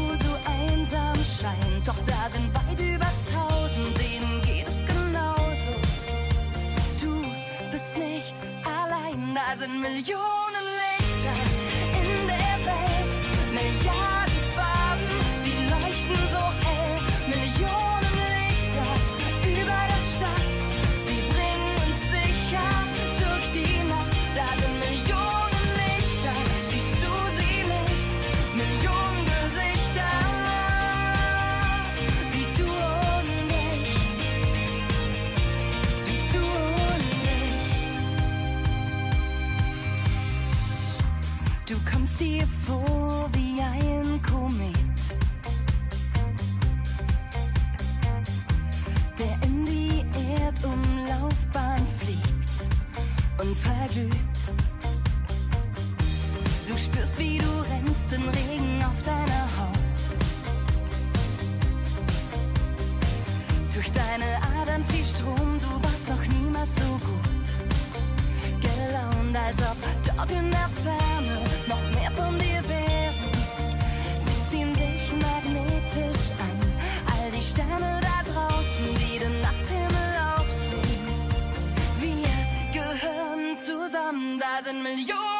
scheint. 1.44 1.86
Doch 1.86 2.00
da 2.06 2.30
sind 2.30 2.48
weit 2.54 2.80
über 2.80 3.10
tausend, 3.32 3.92
denen 3.98 4.40
geht 4.42 4.68
es 4.68 4.80
genauso. 4.86 5.72
Du 7.02 7.12
bist 7.70 7.96
nicht 7.96 8.34
allein, 8.64 9.34
da 9.34 9.56
sind 9.58 9.80
Millionen 9.80 10.53
als 69.56 69.68
ob 69.68 70.16
dort 70.16 70.30
in 70.30 70.50
der 70.50 70.68
Ferne 70.82 71.38
noch 71.68 72.00
mehr 72.00 72.10
von 72.10 72.38
dir 72.38 72.62
wären. 72.68 73.30
Sie 74.18 74.50
ziehen 74.50 74.72
dich 74.72 75.12
magnetisch 75.12 76.30
an, 76.38 76.58
all 77.12 77.30
die 77.30 77.42
Sterne 77.42 78.00
da 78.00 78.22
draußen, 78.30 78.94
die 78.98 79.18
den 79.18 79.40
Nachthimmel 79.40 80.14
aufsehen. 80.36 81.06
Wir 82.00 82.80
gehören 82.80 83.58
zusammen, 83.58 84.38
da 84.38 84.62
sind 84.62 84.82
Millionen 84.82 85.33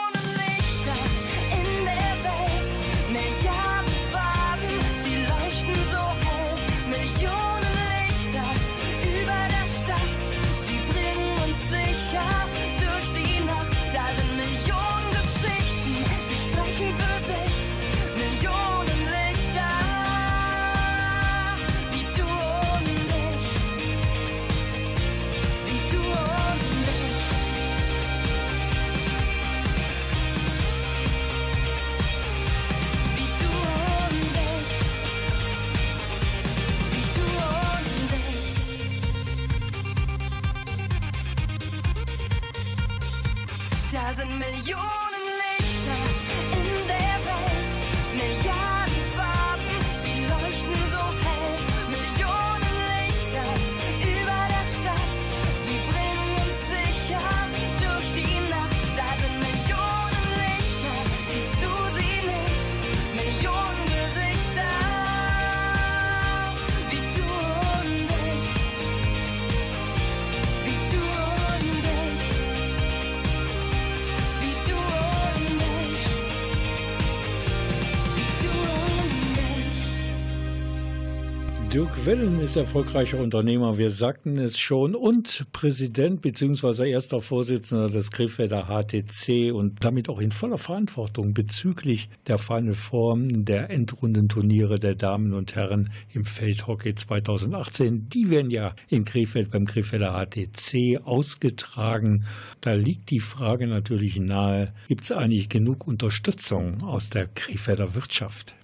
Dirk 81.74 82.06
Wellen 82.06 82.38
ist 82.38 82.54
erfolgreicher 82.54 83.18
Unternehmer, 83.18 83.76
wir 83.76 83.90
sagten 83.90 84.38
es 84.38 84.60
schon, 84.60 84.94
und 84.94 85.44
Präsident 85.50 86.22
bzw. 86.22 86.88
erster 86.88 87.20
Vorsitzender 87.20 87.90
des 87.90 88.12
Krefelder 88.12 88.68
HTC 88.68 89.52
und 89.52 89.82
damit 89.82 90.08
auch 90.08 90.20
in 90.20 90.30
voller 90.30 90.58
Verantwortung 90.58 91.34
bezüglich 91.34 92.10
der 92.28 92.38
Final 92.38 92.74
Form 92.74 93.44
der 93.44 93.70
Endrundenturniere 93.70 94.78
der 94.78 94.94
Damen 94.94 95.34
und 95.34 95.56
Herren 95.56 95.90
im 96.12 96.24
Feldhockey 96.24 96.94
2018. 96.94 98.08
Die 98.08 98.30
werden 98.30 98.52
ja 98.52 98.76
in 98.88 99.04
Krefeld 99.04 99.50
beim 99.50 99.64
Krefelder 99.64 100.12
HTC 100.12 101.00
ausgetragen. 101.04 102.24
Da 102.60 102.74
liegt 102.74 103.10
die 103.10 103.18
Frage 103.18 103.66
natürlich 103.66 104.20
nahe, 104.20 104.72
gibt 104.86 105.02
es 105.02 105.10
eigentlich 105.10 105.48
genug 105.48 105.88
Unterstützung 105.88 106.84
aus 106.84 107.10
der 107.10 107.26
Krefelder 107.26 107.96
Wirtschaft? 107.96 108.54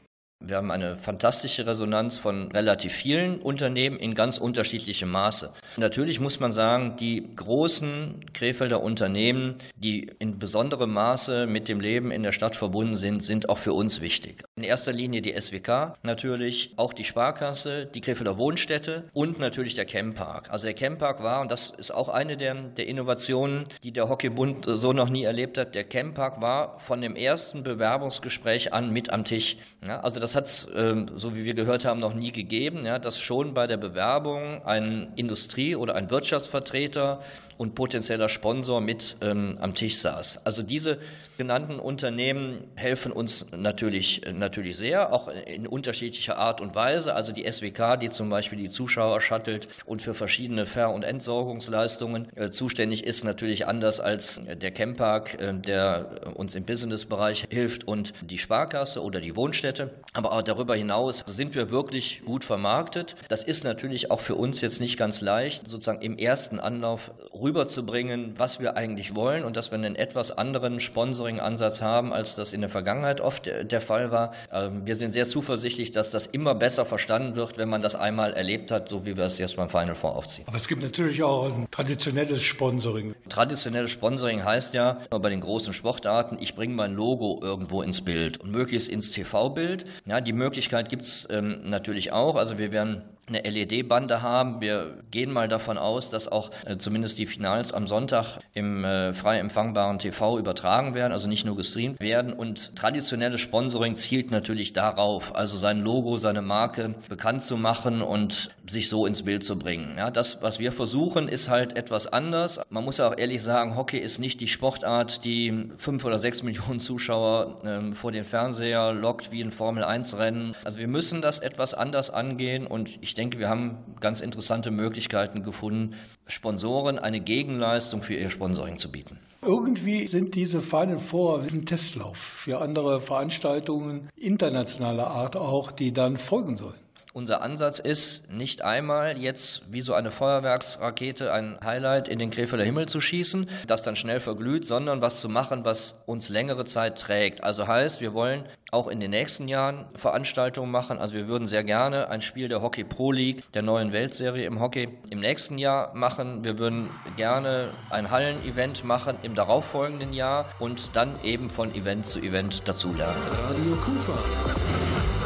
Wir 0.42 0.57
haben 0.57 0.70
eine 0.70 0.96
fantastische 0.96 1.66
Resonanz 1.66 2.18
von 2.18 2.50
relativ 2.53 2.94
vielen 2.94 3.40
Unternehmen 3.40 3.98
in 3.98 4.14
ganz 4.14 4.38
unterschiedlichem 4.38 5.11
Maße. 5.11 5.53
Natürlich 5.76 6.18
muss 6.18 6.40
man 6.40 6.50
sagen, 6.50 6.96
die 6.96 7.37
großen 7.37 8.24
Krefelder 8.33 8.83
Unternehmen, 8.83 9.57
die 9.76 10.11
in 10.18 10.38
besonderem 10.38 10.94
Maße 10.94 11.46
mit 11.46 11.68
dem 11.68 11.79
Leben 11.79 12.11
in 12.11 12.22
der 12.22 12.33
Stadt 12.33 12.57
verbunden 12.57 12.94
sind, 12.94 13.22
sind 13.22 13.50
auch 13.50 13.59
für 13.59 13.74
uns 13.74 14.00
wichtig. 14.00 14.42
In 14.61 14.64
erster 14.64 14.92
Linie 14.92 15.23
die 15.23 15.33
SWK, 15.33 15.94
natürlich 16.03 16.75
auch 16.77 16.92
die 16.92 17.05
Sparkasse, 17.05 17.87
die 17.87 18.03
Krefelder 18.03 18.37
Wohnstätte 18.37 19.05
und 19.14 19.38
natürlich 19.38 19.75
der 19.75 19.87
Camppark. 19.87 20.51
Also 20.51 20.66
der 20.66 20.75
Camppark 20.75 21.23
war, 21.23 21.40
und 21.40 21.51
das 21.51 21.70
ist 21.70 21.90
auch 21.90 22.11
eine 22.11 22.37
der, 22.37 22.53
der 22.55 22.87
Innovationen, 22.87 23.64
die 23.85 23.90
der 23.90 24.11
Hockeybund 24.11 24.66
so 24.68 24.92
noch 24.92 25.09
nie 25.09 25.25
erlebt 25.25 25.57
hat, 25.57 25.75
der 25.75 25.85
Camppark 25.85 26.42
war 26.42 26.79
von 26.79 27.01
dem 27.01 27.16
ersten 27.16 27.62
Bewerbungsgespräch 27.62 28.75
an 28.75 28.92
mit 28.92 29.09
am 29.09 29.25
Tisch. 29.25 29.57
Ja, 29.83 30.01
also 30.01 30.20
das 30.20 30.37
hat 30.37 30.44
es, 30.44 30.68
ähm, 30.77 31.07
so 31.14 31.35
wie 31.35 31.46
wir 31.46 31.55
gehört 31.55 31.87
haben, 31.87 31.99
noch 31.99 32.12
nie 32.12 32.31
gegeben, 32.31 32.85
ja, 32.85 32.99
dass 32.99 33.18
schon 33.18 33.55
bei 33.55 33.66
der 33.66 33.79
Bewerbung 33.79 34.62
ein 34.66 35.11
Industrie- 35.16 35.75
oder 35.75 35.94
ein 35.94 36.11
Wirtschaftsvertreter 36.11 37.23
und 37.61 37.75
potenzieller 37.75 38.31
Sponsor 38.31 38.81
mit 38.81 39.18
ähm, 39.20 39.59
am 39.61 39.75
Tisch 39.75 39.99
saß. 39.99 40.46
Also 40.46 40.62
diese 40.62 40.96
genannten 41.37 41.79
Unternehmen 41.79 42.64
helfen 42.75 43.12
uns 43.12 43.46
natürlich, 43.55 44.23
natürlich 44.33 44.79
sehr, 44.79 45.12
auch 45.12 45.29
in 45.29 45.66
unterschiedlicher 45.66 46.38
Art 46.38 46.62
und 46.62 46.75
Weise. 46.75 47.14
Also 47.14 47.33
die 47.33 47.51
SWK, 47.51 47.99
die 47.99 48.09
zum 48.09 48.31
Beispiel 48.31 48.59
die 48.59 48.70
Zuschauer 48.70 49.20
shuttelt 49.20 49.68
und 49.85 50.01
für 50.01 50.14
verschiedene 50.14 50.64
Ver- 50.64 50.92
und 50.92 51.03
Entsorgungsleistungen 51.03 52.29
äh, 52.35 52.51
zuständig 52.51 53.05
ist, 53.05 53.25
natürlich 53.25 53.66
anders 53.66 54.01
als 54.01 54.40
der 54.44 54.70
Camppark, 54.70 55.40
äh, 55.40 55.53
der 55.53 56.35
uns 56.37 56.55
im 56.55 56.64
Businessbereich 56.64 57.46
hilft 57.51 57.87
und 57.87 58.14
die 58.23 58.38
Sparkasse 58.38 59.03
oder 59.03 59.20
die 59.20 59.37
Wohnstätte. 59.37 59.90
Aber 60.14 60.33
auch 60.33 60.42
darüber 60.42 60.77
hinaus 60.77 61.25
sind 61.27 61.55
wir 61.55 61.70
wirklich 61.70 62.23
gut 62.25 62.44
vermarktet. 62.44 63.16
Das 63.29 63.44
ist 63.44 63.64
natürlich 63.64 64.11
auch 64.11 64.20
für 64.20 64.35
uns 64.35 64.62
jetzt 64.62 64.81
nicht 64.81 64.99
ganz 64.99 65.20
leicht, 65.20 65.68
sozusagen 65.68 66.01
im 66.01 66.16
ersten 66.16 66.59
Anlauf 66.59 67.12
rüberzubringen, 67.51 68.35
was 68.37 68.61
wir 68.61 68.77
eigentlich 68.77 69.17
wollen 69.17 69.45
und 69.45 69.57
dass 69.57 69.73
wir 69.73 69.79
einen 69.79 69.97
etwas 69.97 70.31
anderen 70.31 70.79
Sponsoring-Ansatz 70.79 71.83
haben, 71.83 72.13
als 72.13 72.37
das 72.37 72.53
in 72.53 72.61
der 72.61 72.71
Vergangenheit 72.71 73.21
oft 73.21 73.47
der 73.47 73.81
Fall 73.81 74.13
war. 74.13 74.33
Ähm, 74.53 74.87
Wir 74.87 74.95
sind 74.95 75.11
sehr 75.11 75.27
zuversichtlich, 75.27 75.91
dass 75.91 76.11
das 76.11 76.27
immer 76.27 76.55
besser 76.55 76.85
verstanden 76.85 77.35
wird, 77.35 77.59
wenn 77.59 77.69
man 77.69 77.81
das 77.81 77.97
einmal 77.97 78.33
erlebt 78.33 78.71
hat, 78.71 78.89
so 78.89 79.05
wie 79.05 79.17
wir 79.17 79.25
es 79.25 79.39
jetzt 79.39 79.57
beim 79.57 79.69
Final 79.69 79.97
Four 79.97 80.15
aufziehen. 80.15 80.47
Aber 80.47 80.59
es 80.59 80.69
gibt 80.69 80.83
natürlich 80.83 81.23
auch 81.25 81.47
ein 81.47 81.67
traditionelles 81.71 82.43
Sponsoring. 82.43 83.17
Traditionelles 83.29 83.91
Sponsoring 83.91 84.45
heißt 84.45 84.75
ja 84.75 85.01
bei 85.11 85.29
den 85.29 85.41
großen 85.41 85.73
Sportarten, 85.73 86.39
ich 86.41 86.55
bringe 86.55 86.75
mein 86.75 86.95
Logo 86.95 87.41
irgendwo 87.43 87.83
ins 87.83 88.01
Bild 88.01 88.39
und 88.39 88.53
möglichst 88.53 88.89
ins 88.89 89.11
TV-Bild. 89.11 89.85
Ja, 90.07 90.21
die 90.21 90.33
Möglichkeit 90.33 90.89
gibt's 90.89 91.27
ähm, 91.31 91.63
natürlich 91.65 92.13
auch. 92.13 92.37
Also 92.37 92.59
wir 92.59 92.71
werden 92.71 93.03
eine 93.31 93.49
LED-Bande 93.49 94.23
haben. 94.23 94.61
Wir 94.61 94.99
gehen 95.11 95.33
mal 95.33 95.49
davon 95.49 95.79
aus, 95.79 96.11
dass 96.11 96.31
auch 96.31 96.51
äh, 96.66 96.77
zumindest 96.77 97.19
die 97.19 97.27
Finals 97.27 97.73
am 97.73 97.87
Sonntag 97.87 98.38
im 98.53 98.85
äh, 98.85 99.12
frei 99.12 99.38
empfangbaren 99.38 99.99
TV 99.99 100.38
übertragen 100.38 100.95
werden, 100.95 101.12
also 101.12 101.29
nicht 101.29 101.45
nur 101.45 101.57
gestreamt 101.57 102.01
werden. 102.01 102.33
Und 102.33 102.77
traditionelles 102.77 103.40
Sponsoring 103.40 103.95
zielt 103.95 104.31
natürlich 104.31 104.73
darauf, 104.73 105.35
also 105.35 105.57
sein 105.57 105.83
Logo, 105.83 106.16
seine 106.16 106.43
Marke 106.43 106.95
bekannt 107.09 107.43
zu 107.43 107.57
machen 107.57 108.03
und 108.03 108.51
sich 108.69 108.88
so 108.88 109.07
ins 109.07 109.23
Bild 109.23 109.45
zu 109.45 109.59
bringen. 109.59 109.95
Ja, 109.97 110.11
das, 110.11 110.43
was 110.43 110.59
wir 110.59 110.73
versuchen, 110.73 111.29
ist 111.29 111.49
halt 111.49 111.77
etwas 111.77 112.07
anders. 112.07 112.61
Man 112.71 112.85
muss 112.85 112.99
ja 112.99 113.09
auch 113.09 113.19
ehrlich 113.19 113.43
sagen, 113.43 113.77
Hockey 113.77 113.99
ist 113.99 114.19
nicht 114.19 114.40
die 114.40 114.49
Sportart, 114.49 115.25
die 115.25 115.71
fünf 115.77 116.05
oder 116.05 116.19
sechs 116.19 116.43
Millionen 116.43 116.81
Zuschauer 116.81 117.57
ähm, 117.64 117.93
vor 117.93 118.12
den 118.12 118.25
Fernseher 118.25 118.93
lockt 118.93 119.33
wie 119.33 119.43
ein 119.43 119.51
Formel-1-Rennen. 119.51 120.55
Also 120.64 120.79
wir 120.79 120.88
müssen 120.88 121.23
das 121.23 121.38
etwas 121.38 121.75
anders 121.75 122.11
angehen 122.11 122.66
und 122.66 122.99
ich 123.01 123.14
denke, 123.14 123.19
wir 123.38 123.48
haben 123.48 123.78
ganz 124.00 124.20
interessante 124.20 124.70
Möglichkeiten 124.70 125.42
gefunden, 125.42 125.94
Sponsoren 126.26 126.98
eine 126.98 127.20
Gegenleistung 127.20 128.02
für 128.02 128.14
ihr 128.14 128.30
Sponsoring 128.30 128.78
zu 128.78 128.90
bieten. 128.90 129.18
Irgendwie 129.42 130.06
sind 130.06 130.35
diese 130.35 130.61
Final 130.61 130.98
Four 130.98 131.42
ein 131.42 131.64
Testlauf 131.64 132.16
für 132.16 132.61
andere 132.61 133.00
Veranstaltungen 133.00 134.09
internationaler 134.16 135.09
Art 135.09 135.37
auch, 135.37 135.70
die 135.70 135.92
dann 135.92 136.16
folgen 136.16 136.56
sollen. 136.56 136.78
Unser 137.12 137.42
Ansatz 137.42 137.81
ist, 137.81 138.31
nicht 138.31 138.62
einmal 138.62 139.18
jetzt 139.18 139.62
wie 139.68 139.83
so 139.83 139.94
eine 139.94 140.12
Feuerwerksrakete 140.12 141.33
ein 141.33 141.59
Highlight 141.64 142.07
in 142.07 142.20
den 142.20 142.31
Krefelder 142.31 142.64
Himmel 142.64 142.87
zu 142.87 143.01
schießen, 143.01 143.49
das 143.66 143.83
dann 143.83 143.96
schnell 143.96 144.20
verglüht, 144.20 144.64
sondern 144.64 145.01
was 145.01 145.20
zu 145.20 145.29
machen, 145.29 145.64
was 145.64 146.01
uns 146.07 146.29
längere 146.29 146.64
Zeit 146.64 147.01
trägt. 147.01 147.42
Also 147.42 147.66
heißt, 147.66 148.01
wir 148.01 148.14
wollen 148.14 148.44
auch 148.70 148.87
in 148.87 149.01
den 149.01 149.11
nächsten 149.11 149.49
Jahren 149.49 149.87
Veranstaltungen 149.96 150.70
machen. 150.70 150.99
Also 150.99 151.14
wir 151.14 151.27
würden 151.27 151.49
sehr 151.49 151.64
gerne 151.64 152.09
ein 152.09 152.20
Spiel 152.20 152.46
der 152.46 152.62
Hockey 152.62 152.85
Pro 152.85 153.11
League, 153.11 153.51
der 153.53 153.62
neuen 153.62 153.92
Weltserie 153.92 154.46
im 154.46 154.61
Hockey, 154.61 154.88
im 155.11 155.18
nächsten 155.18 155.59
Jahr 155.59 155.92
machen. 155.94 156.44
Wir 156.44 156.61
würden 156.61 156.90
gerne 157.16 157.73
ein 157.90 158.12
Hallen-Event 158.12 158.85
machen 158.85 159.16
im 159.23 159.35
darauffolgenden 159.35 160.12
Jahr 160.12 160.44
und 160.61 160.94
dann 160.94 161.12
eben 161.25 161.51
von 161.51 161.75
Event 161.75 162.07
zu 162.07 162.20
Event 162.20 162.68
dazulernen. 162.68 163.20
Radio 163.49 163.75
Kufa. 163.85 165.19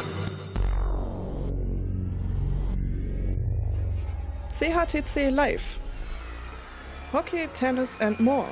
CHTC 4.57 5.31
Live. 5.31 5.79
Hockey, 7.11 7.47
Tennis 7.53 7.91
and 7.99 8.17
more. 8.21 8.47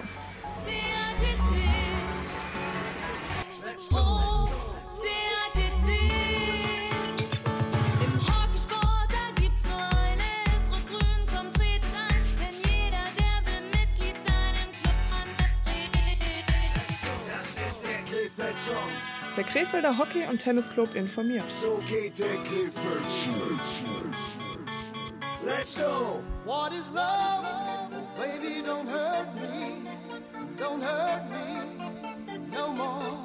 Der 19.36 19.44
Krefelder 19.46 19.98
Hockey- 19.98 20.26
und 20.30 20.39
Tennisclub 20.39 20.96
informiert. 20.96 21.44
So 21.50 21.82
geht 21.88 22.20
der 22.20 22.28
Krefeld 22.44 22.74
Let's 25.45 25.75
go. 25.75 26.23
What 26.45 26.71
is 26.71 26.88
love? 26.89 27.91
Baby, 28.17 28.62
don't 28.62 28.88
hurt 28.88 29.36
me. 29.36 29.89
Don't 30.58 30.82
hurt 30.82 31.29
me 31.29 32.43
no 32.49 32.71
more. 32.71 33.23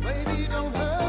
Baby, 0.00 0.48
don't 0.50 0.74
hurt 0.74 1.03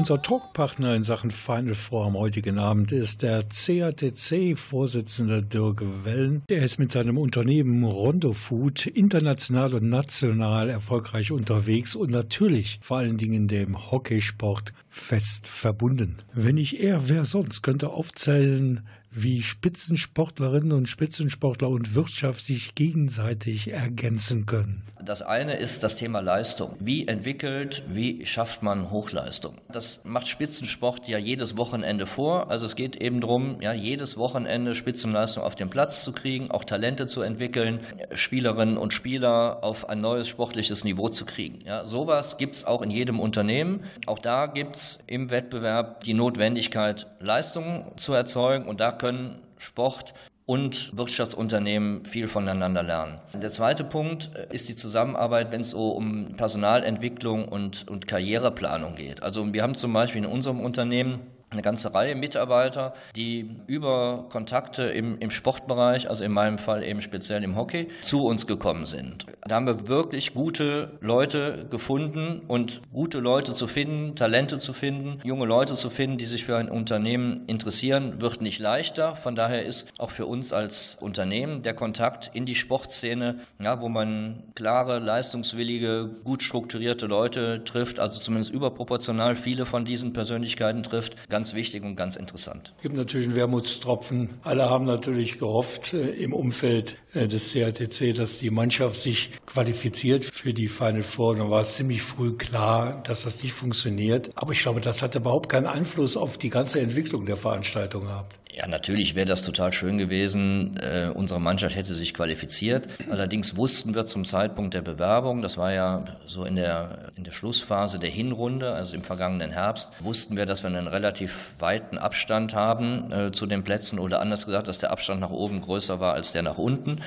Unser 0.00 0.22
Talkpartner 0.22 0.94
in 0.94 1.02
Sachen 1.02 1.30
Final 1.30 1.74
Four 1.74 2.06
am 2.06 2.16
heutigen 2.16 2.58
Abend 2.58 2.90
ist 2.90 3.20
der 3.20 3.42
CATC-Vorsitzende 3.42 5.42
Dirk 5.42 5.82
Wellen. 6.04 6.40
Der 6.48 6.62
ist 6.62 6.78
mit 6.78 6.90
seinem 6.90 7.18
Unternehmen 7.18 7.84
Rondo 7.84 8.32
Food 8.32 8.86
international 8.86 9.74
und 9.74 9.90
national 9.90 10.70
erfolgreich 10.70 11.32
unterwegs 11.32 11.94
und 11.94 12.12
natürlich 12.12 12.78
vor 12.80 12.96
allen 12.96 13.18
Dingen 13.18 13.46
dem 13.46 13.90
Hockeysport 13.90 14.72
fest 14.88 15.46
verbunden. 15.46 16.16
Wenn 16.32 16.56
ich 16.56 16.82
er, 16.82 17.10
wer 17.10 17.26
sonst, 17.26 17.60
könnte 17.60 17.90
aufzählen, 17.90 18.80
wie 19.10 19.42
Spitzensportlerinnen 19.42 20.72
und 20.72 20.88
Spitzensportler 20.88 21.68
und 21.68 21.94
Wirtschaft 21.94 22.44
sich 22.44 22.74
gegenseitig 22.74 23.72
ergänzen 23.72 24.46
können. 24.46 24.82
Das 25.02 25.22
eine 25.22 25.54
ist 25.54 25.82
das 25.82 25.96
Thema 25.96 26.20
Leistung. 26.20 26.76
Wie 26.78 27.08
entwickelt, 27.08 27.82
wie 27.88 28.24
schafft 28.26 28.62
man 28.62 28.90
Hochleistung? 28.90 29.54
Das 29.72 30.02
macht 30.04 30.28
Spitzensport 30.28 31.08
ja 31.08 31.18
jedes 31.18 31.56
Wochenende 31.56 32.06
vor. 32.06 32.50
Also 32.50 32.66
es 32.66 32.76
geht 32.76 32.96
eben 32.96 33.20
darum, 33.20 33.60
ja, 33.60 33.72
jedes 33.72 34.16
Wochenende 34.16 34.74
Spitzenleistung 34.74 35.42
auf 35.42 35.54
den 35.54 35.70
Platz 35.70 36.04
zu 36.04 36.12
kriegen, 36.12 36.50
auch 36.50 36.64
Talente 36.64 37.06
zu 37.06 37.22
entwickeln, 37.22 37.80
Spielerinnen 38.14 38.76
und 38.76 38.92
Spieler 38.92 39.58
auf 39.62 39.88
ein 39.88 40.00
neues 40.00 40.28
sportliches 40.28 40.84
Niveau 40.84 41.08
zu 41.08 41.24
kriegen. 41.24 41.60
Ja, 41.64 41.84
sowas 41.84 42.36
gibt's 42.36 42.64
auch 42.64 42.82
in 42.82 42.90
jedem 42.90 43.18
Unternehmen. 43.18 43.84
Auch 44.06 44.18
da 44.18 44.46
gibt's 44.46 44.98
im 45.06 45.30
Wettbewerb 45.30 46.04
die 46.04 46.14
Notwendigkeit, 46.14 47.06
Leistungen 47.18 47.84
zu 47.96 48.12
erzeugen 48.12 48.66
und 48.66 48.80
da 48.80 48.92
können 49.00 49.38
Sport 49.58 50.14
und 50.46 50.96
Wirtschaftsunternehmen 50.96 52.04
viel 52.04 52.28
voneinander 52.28 52.82
lernen. 52.82 53.18
Der 53.34 53.50
zweite 53.50 53.84
Punkt 53.84 54.30
äh, 54.34 54.54
ist 54.54 54.68
die 54.68 54.76
Zusammenarbeit, 54.76 55.52
wenn 55.52 55.62
es 55.62 55.70
so 55.70 55.90
um 55.90 56.34
Personalentwicklung 56.36 57.46
und, 57.46 57.88
und 57.88 58.06
Karriereplanung 58.06 58.94
geht. 58.94 59.22
Also 59.22 59.54
wir 59.54 59.62
haben 59.62 59.74
zum 59.74 59.92
Beispiel 59.92 60.24
in 60.24 60.30
unserem 60.30 60.60
Unternehmen 60.60 61.20
eine 61.50 61.62
ganze 61.62 61.92
Reihe 61.92 62.14
Mitarbeiter, 62.14 62.94
die 63.16 63.56
über 63.66 64.26
Kontakte 64.30 64.84
im, 64.84 65.18
im 65.18 65.30
Sportbereich, 65.30 66.08
also 66.08 66.22
in 66.22 66.32
meinem 66.32 66.58
Fall 66.58 66.84
eben 66.84 67.00
speziell 67.00 67.42
im 67.42 67.56
Hockey, 67.56 67.88
zu 68.02 68.24
uns 68.24 68.46
gekommen 68.46 68.84
sind. 68.84 69.26
Da 69.42 69.56
haben 69.56 69.66
wir 69.66 69.88
wirklich 69.88 70.32
gute 70.32 70.92
Leute 71.00 71.66
gefunden 71.70 72.42
und 72.46 72.80
gute 72.92 73.18
Leute 73.18 73.52
zu 73.52 73.66
finden, 73.66 74.14
Talente 74.14 74.58
zu 74.58 74.72
finden, 74.72 75.18
junge 75.24 75.46
Leute 75.46 75.74
zu 75.74 75.90
finden, 75.90 76.18
die 76.18 76.26
sich 76.26 76.44
für 76.44 76.56
ein 76.56 76.68
Unternehmen 76.68 77.44
interessieren, 77.46 78.20
wird 78.20 78.40
nicht 78.42 78.60
leichter. 78.60 79.16
Von 79.16 79.34
daher 79.34 79.64
ist 79.64 79.88
auch 79.98 80.10
für 80.10 80.26
uns 80.26 80.52
als 80.52 80.98
Unternehmen 81.00 81.62
der 81.62 81.74
Kontakt 81.74 82.30
in 82.32 82.46
die 82.46 82.54
Sportszene, 82.54 83.40
ja, 83.58 83.80
wo 83.80 83.88
man 83.88 84.44
klare, 84.54 85.00
leistungswillige, 85.00 86.10
gut 86.22 86.42
strukturierte 86.42 87.06
Leute 87.06 87.64
trifft, 87.64 87.98
also 87.98 88.20
zumindest 88.20 88.52
überproportional 88.52 89.34
viele 89.34 89.66
von 89.66 89.84
diesen 89.84 90.12
Persönlichkeiten 90.12 90.82
trifft, 90.82 91.16
ganz 91.28 91.39
wichtig 91.54 91.82
und 91.84 91.96
ganz 91.96 92.16
interessant. 92.16 92.72
Es 92.76 92.82
gibt 92.82 92.96
natürlich 92.96 93.26
einen 93.28 93.36
Wermutstropfen. 93.36 94.40
Alle 94.42 94.68
haben 94.68 94.84
natürlich 94.84 95.38
gehofft 95.38 95.92
äh, 95.92 96.10
im 96.10 96.32
Umfeld 96.32 96.96
äh, 97.14 97.28
des 97.28 97.52
CATC, 97.52 98.14
dass 98.14 98.38
die 98.38 98.50
Mannschaft 98.50 99.00
sich 99.00 99.30
qualifiziert 99.46 100.24
für 100.24 100.52
die 100.52 100.68
Final 100.68 101.02
Four. 101.02 101.36
Dann 101.36 101.50
war 101.50 101.60
es 101.60 101.76
ziemlich 101.76 102.02
früh 102.02 102.32
klar, 102.32 103.02
dass 103.04 103.24
das 103.24 103.42
nicht 103.42 103.52
funktioniert. 103.52 104.30
Aber 104.34 104.52
ich 104.52 104.62
glaube, 104.62 104.80
das 104.80 105.02
hat 105.02 105.14
überhaupt 105.14 105.48
keinen 105.48 105.66
Einfluss 105.66 106.16
auf 106.16 106.38
die 106.38 106.50
ganze 106.50 106.80
Entwicklung 106.80 107.26
der 107.26 107.36
Veranstaltung 107.36 108.04
gehabt. 108.04 108.39
Ja, 108.52 108.66
natürlich 108.66 109.14
wäre 109.14 109.26
das 109.26 109.42
total 109.42 109.70
schön 109.70 109.96
gewesen. 109.96 110.76
Äh, 110.78 111.10
unsere 111.14 111.40
Mannschaft 111.40 111.76
hätte 111.76 111.94
sich 111.94 112.14
qualifiziert. 112.14 112.88
Allerdings 113.08 113.56
wussten 113.56 113.94
wir 113.94 114.06
zum 114.06 114.24
Zeitpunkt 114.24 114.74
der 114.74 114.82
Bewerbung, 114.82 115.40
das 115.40 115.56
war 115.56 115.72
ja 115.72 116.04
so 116.26 116.44
in 116.44 116.56
der, 116.56 117.12
in 117.14 117.22
der 117.22 117.30
Schlussphase 117.30 118.00
der 118.00 118.10
Hinrunde, 118.10 118.72
also 118.72 118.96
im 118.96 119.04
vergangenen 119.04 119.52
Herbst, 119.52 119.90
wussten 120.00 120.36
wir, 120.36 120.46
dass 120.46 120.64
wir 120.64 120.68
einen 120.68 120.88
relativ 120.88 121.60
weiten 121.60 121.96
Abstand 121.96 122.54
haben 122.54 123.12
äh, 123.12 123.30
zu 123.30 123.46
den 123.46 123.62
Plätzen 123.62 124.00
oder 124.00 124.20
anders 124.20 124.46
gesagt, 124.46 124.66
dass 124.66 124.78
der 124.78 124.90
Abstand 124.90 125.20
nach 125.20 125.30
oben 125.30 125.60
größer 125.60 126.00
war 126.00 126.14
als 126.14 126.32
der 126.32 126.42
nach 126.42 126.58
unten. 126.58 127.00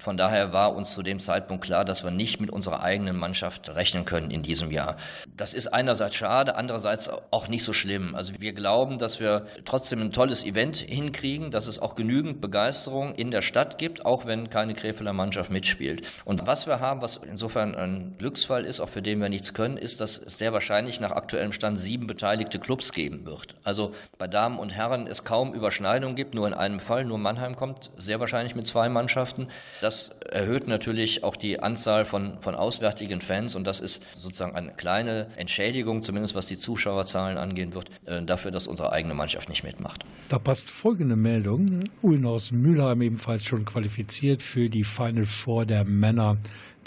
Von 0.00 0.16
daher 0.16 0.52
war 0.52 0.74
uns 0.74 0.92
zu 0.92 1.02
dem 1.02 1.20
Zeitpunkt 1.20 1.62
klar, 1.62 1.84
dass 1.84 2.04
wir 2.04 2.10
nicht 2.10 2.40
mit 2.40 2.50
unserer 2.50 2.82
eigenen 2.82 3.16
Mannschaft 3.16 3.68
rechnen 3.74 4.06
können 4.06 4.30
in 4.30 4.42
diesem 4.42 4.70
Jahr. 4.70 4.96
Das 5.36 5.52
ist 5.52 5.66
einerseits 5.68 6.16
schade, 6.16 6.56
andererseits 6.56 7.10
auch 7.30 7.48
nicht 7.48 7.64
so 7.64 7.74
schlimm. 7.74 8.14
Also 8.14 8.32
wir 8.38 8.54
glauben, 8.54 8.98
dass 8.98 9.20
wir 9.20 9.46
trotzdem 9.66 10.00
ein 10.00 10.12
tolles 10.12 10.42
Event 10.44 10.78
hinkriegen, 10.78 11.50
dass 11.50 11.66
es 11.66 11.78
auch 11.78 11.96
genügend 11.96 12.40
Begeisterung 12.40 13.14
in 13.14 13.30
der 13.30 13.42
Stadt 13.42 13.76
gibt, 13.76 14.06
auch 14.06 14.24
wenn 14.24 14.48
keine 14.48 14.74
Krefelder 14.74 15.12
Mannschaft 15.12 15.50
mitspielt. 15.50 16.06
Und 16.24 16.46
was 16.46 16.66
wir 16.66 16.80
haben, 16.80 17.02
was 17.02 17.20
insofern 17.28 17.74
ein 17.74 18.14
Glücksfall 18.18 18.64
ist, 18.64 18.80
auch 18.80 18.88
für 18.88 19.02
den 19.02 19.20
wir 19.20 19.28
nichts 19.28 19.52
können, 19.52 19.76
ist, 19.76 20.00
dass 20.00 20.16
es 20.16 20.38
sehr 20.38 20.54
wahrscheinlich 20.54 21.00
nach 21.00 21.10
aktuellem 21.10 21.52
Stand 21.52 21.78
sieben 21.78 22.06
beteiligte 22.06 22.58
Clubs 22.58 22.92
geben 22.92 23.26
wird. 23.26 23.56
Also 23.64 23.92
bei 24.16 24.26
Damen 24.26 24.58
und 24.58 24.70
Herren 24.70 25.06
es 25.06 25.24
kaum 25.24 25.52
Überschneidung 25.52 26.14
gibt, 26.14 26.34
nur 26.34 26.46
in 26.46 26.54
einem 26.54 26.80
Fall, 26.80 27.04
nur 27.04 27.18
Mannheim 27.18 27.54
kommt 27.54 27.90
sehr 27.98 28.18
wahrscheinlich 28.18 28.54
mit 28.54 28.66
zwei 28.66 28.88
Mannschaften. 28.88 29.48
Das 29.80 29.89
erhöht 30.30 30.68
natürlich 30.68 31.24
auch 31.24 31.36
die 31.36 31.60
Anzahl 31.60 32.04
von, 32.04 32.40
von 32.40 32.54
auswärtigen 32.54 33.20
Fans 33.20 33.54
und 33.54 33.64
das 33.66 33.80
ist 33.80 34.02
sozusagen 34.16 34.54
eine 34.54 34.72
kleine 34.72 35.26
Entschädigung, 35.36 36.02
zumindest 36.02 36.34
was 36.34 36.46
die 36.46 36.56
Zuschauerzahlen 36.56 37.36
angehen 37.36 37.74
wird, 37.74 37.90
äh, 38.06 38.22
dafür, 38.22 38.50
dass 38.50 38.66
unsere 38.66 38.92
eigene 38.92 39.14
Mannschaft 39.14 39.48
nicht 39.48 39.64
mitmacht. 39.64 40.04
Da 40.28 40.38
passt 40.38 40.70
folgende 40.70 41.16
Meldung. 41.16 41.84
Ulm 42.02 42.26
aus 42.26 42.52
Mülheim 42.52 43.02
ebenfalls 43.02 43.44
schon 43.44 43.64
qualifiziert 43.64 44.42
für 44.42 44.68
die 44.68 44.84
Final 44.84 45.24
Four 45.24 45.66
der 45.66 45.84
Männer. 45.84 46.38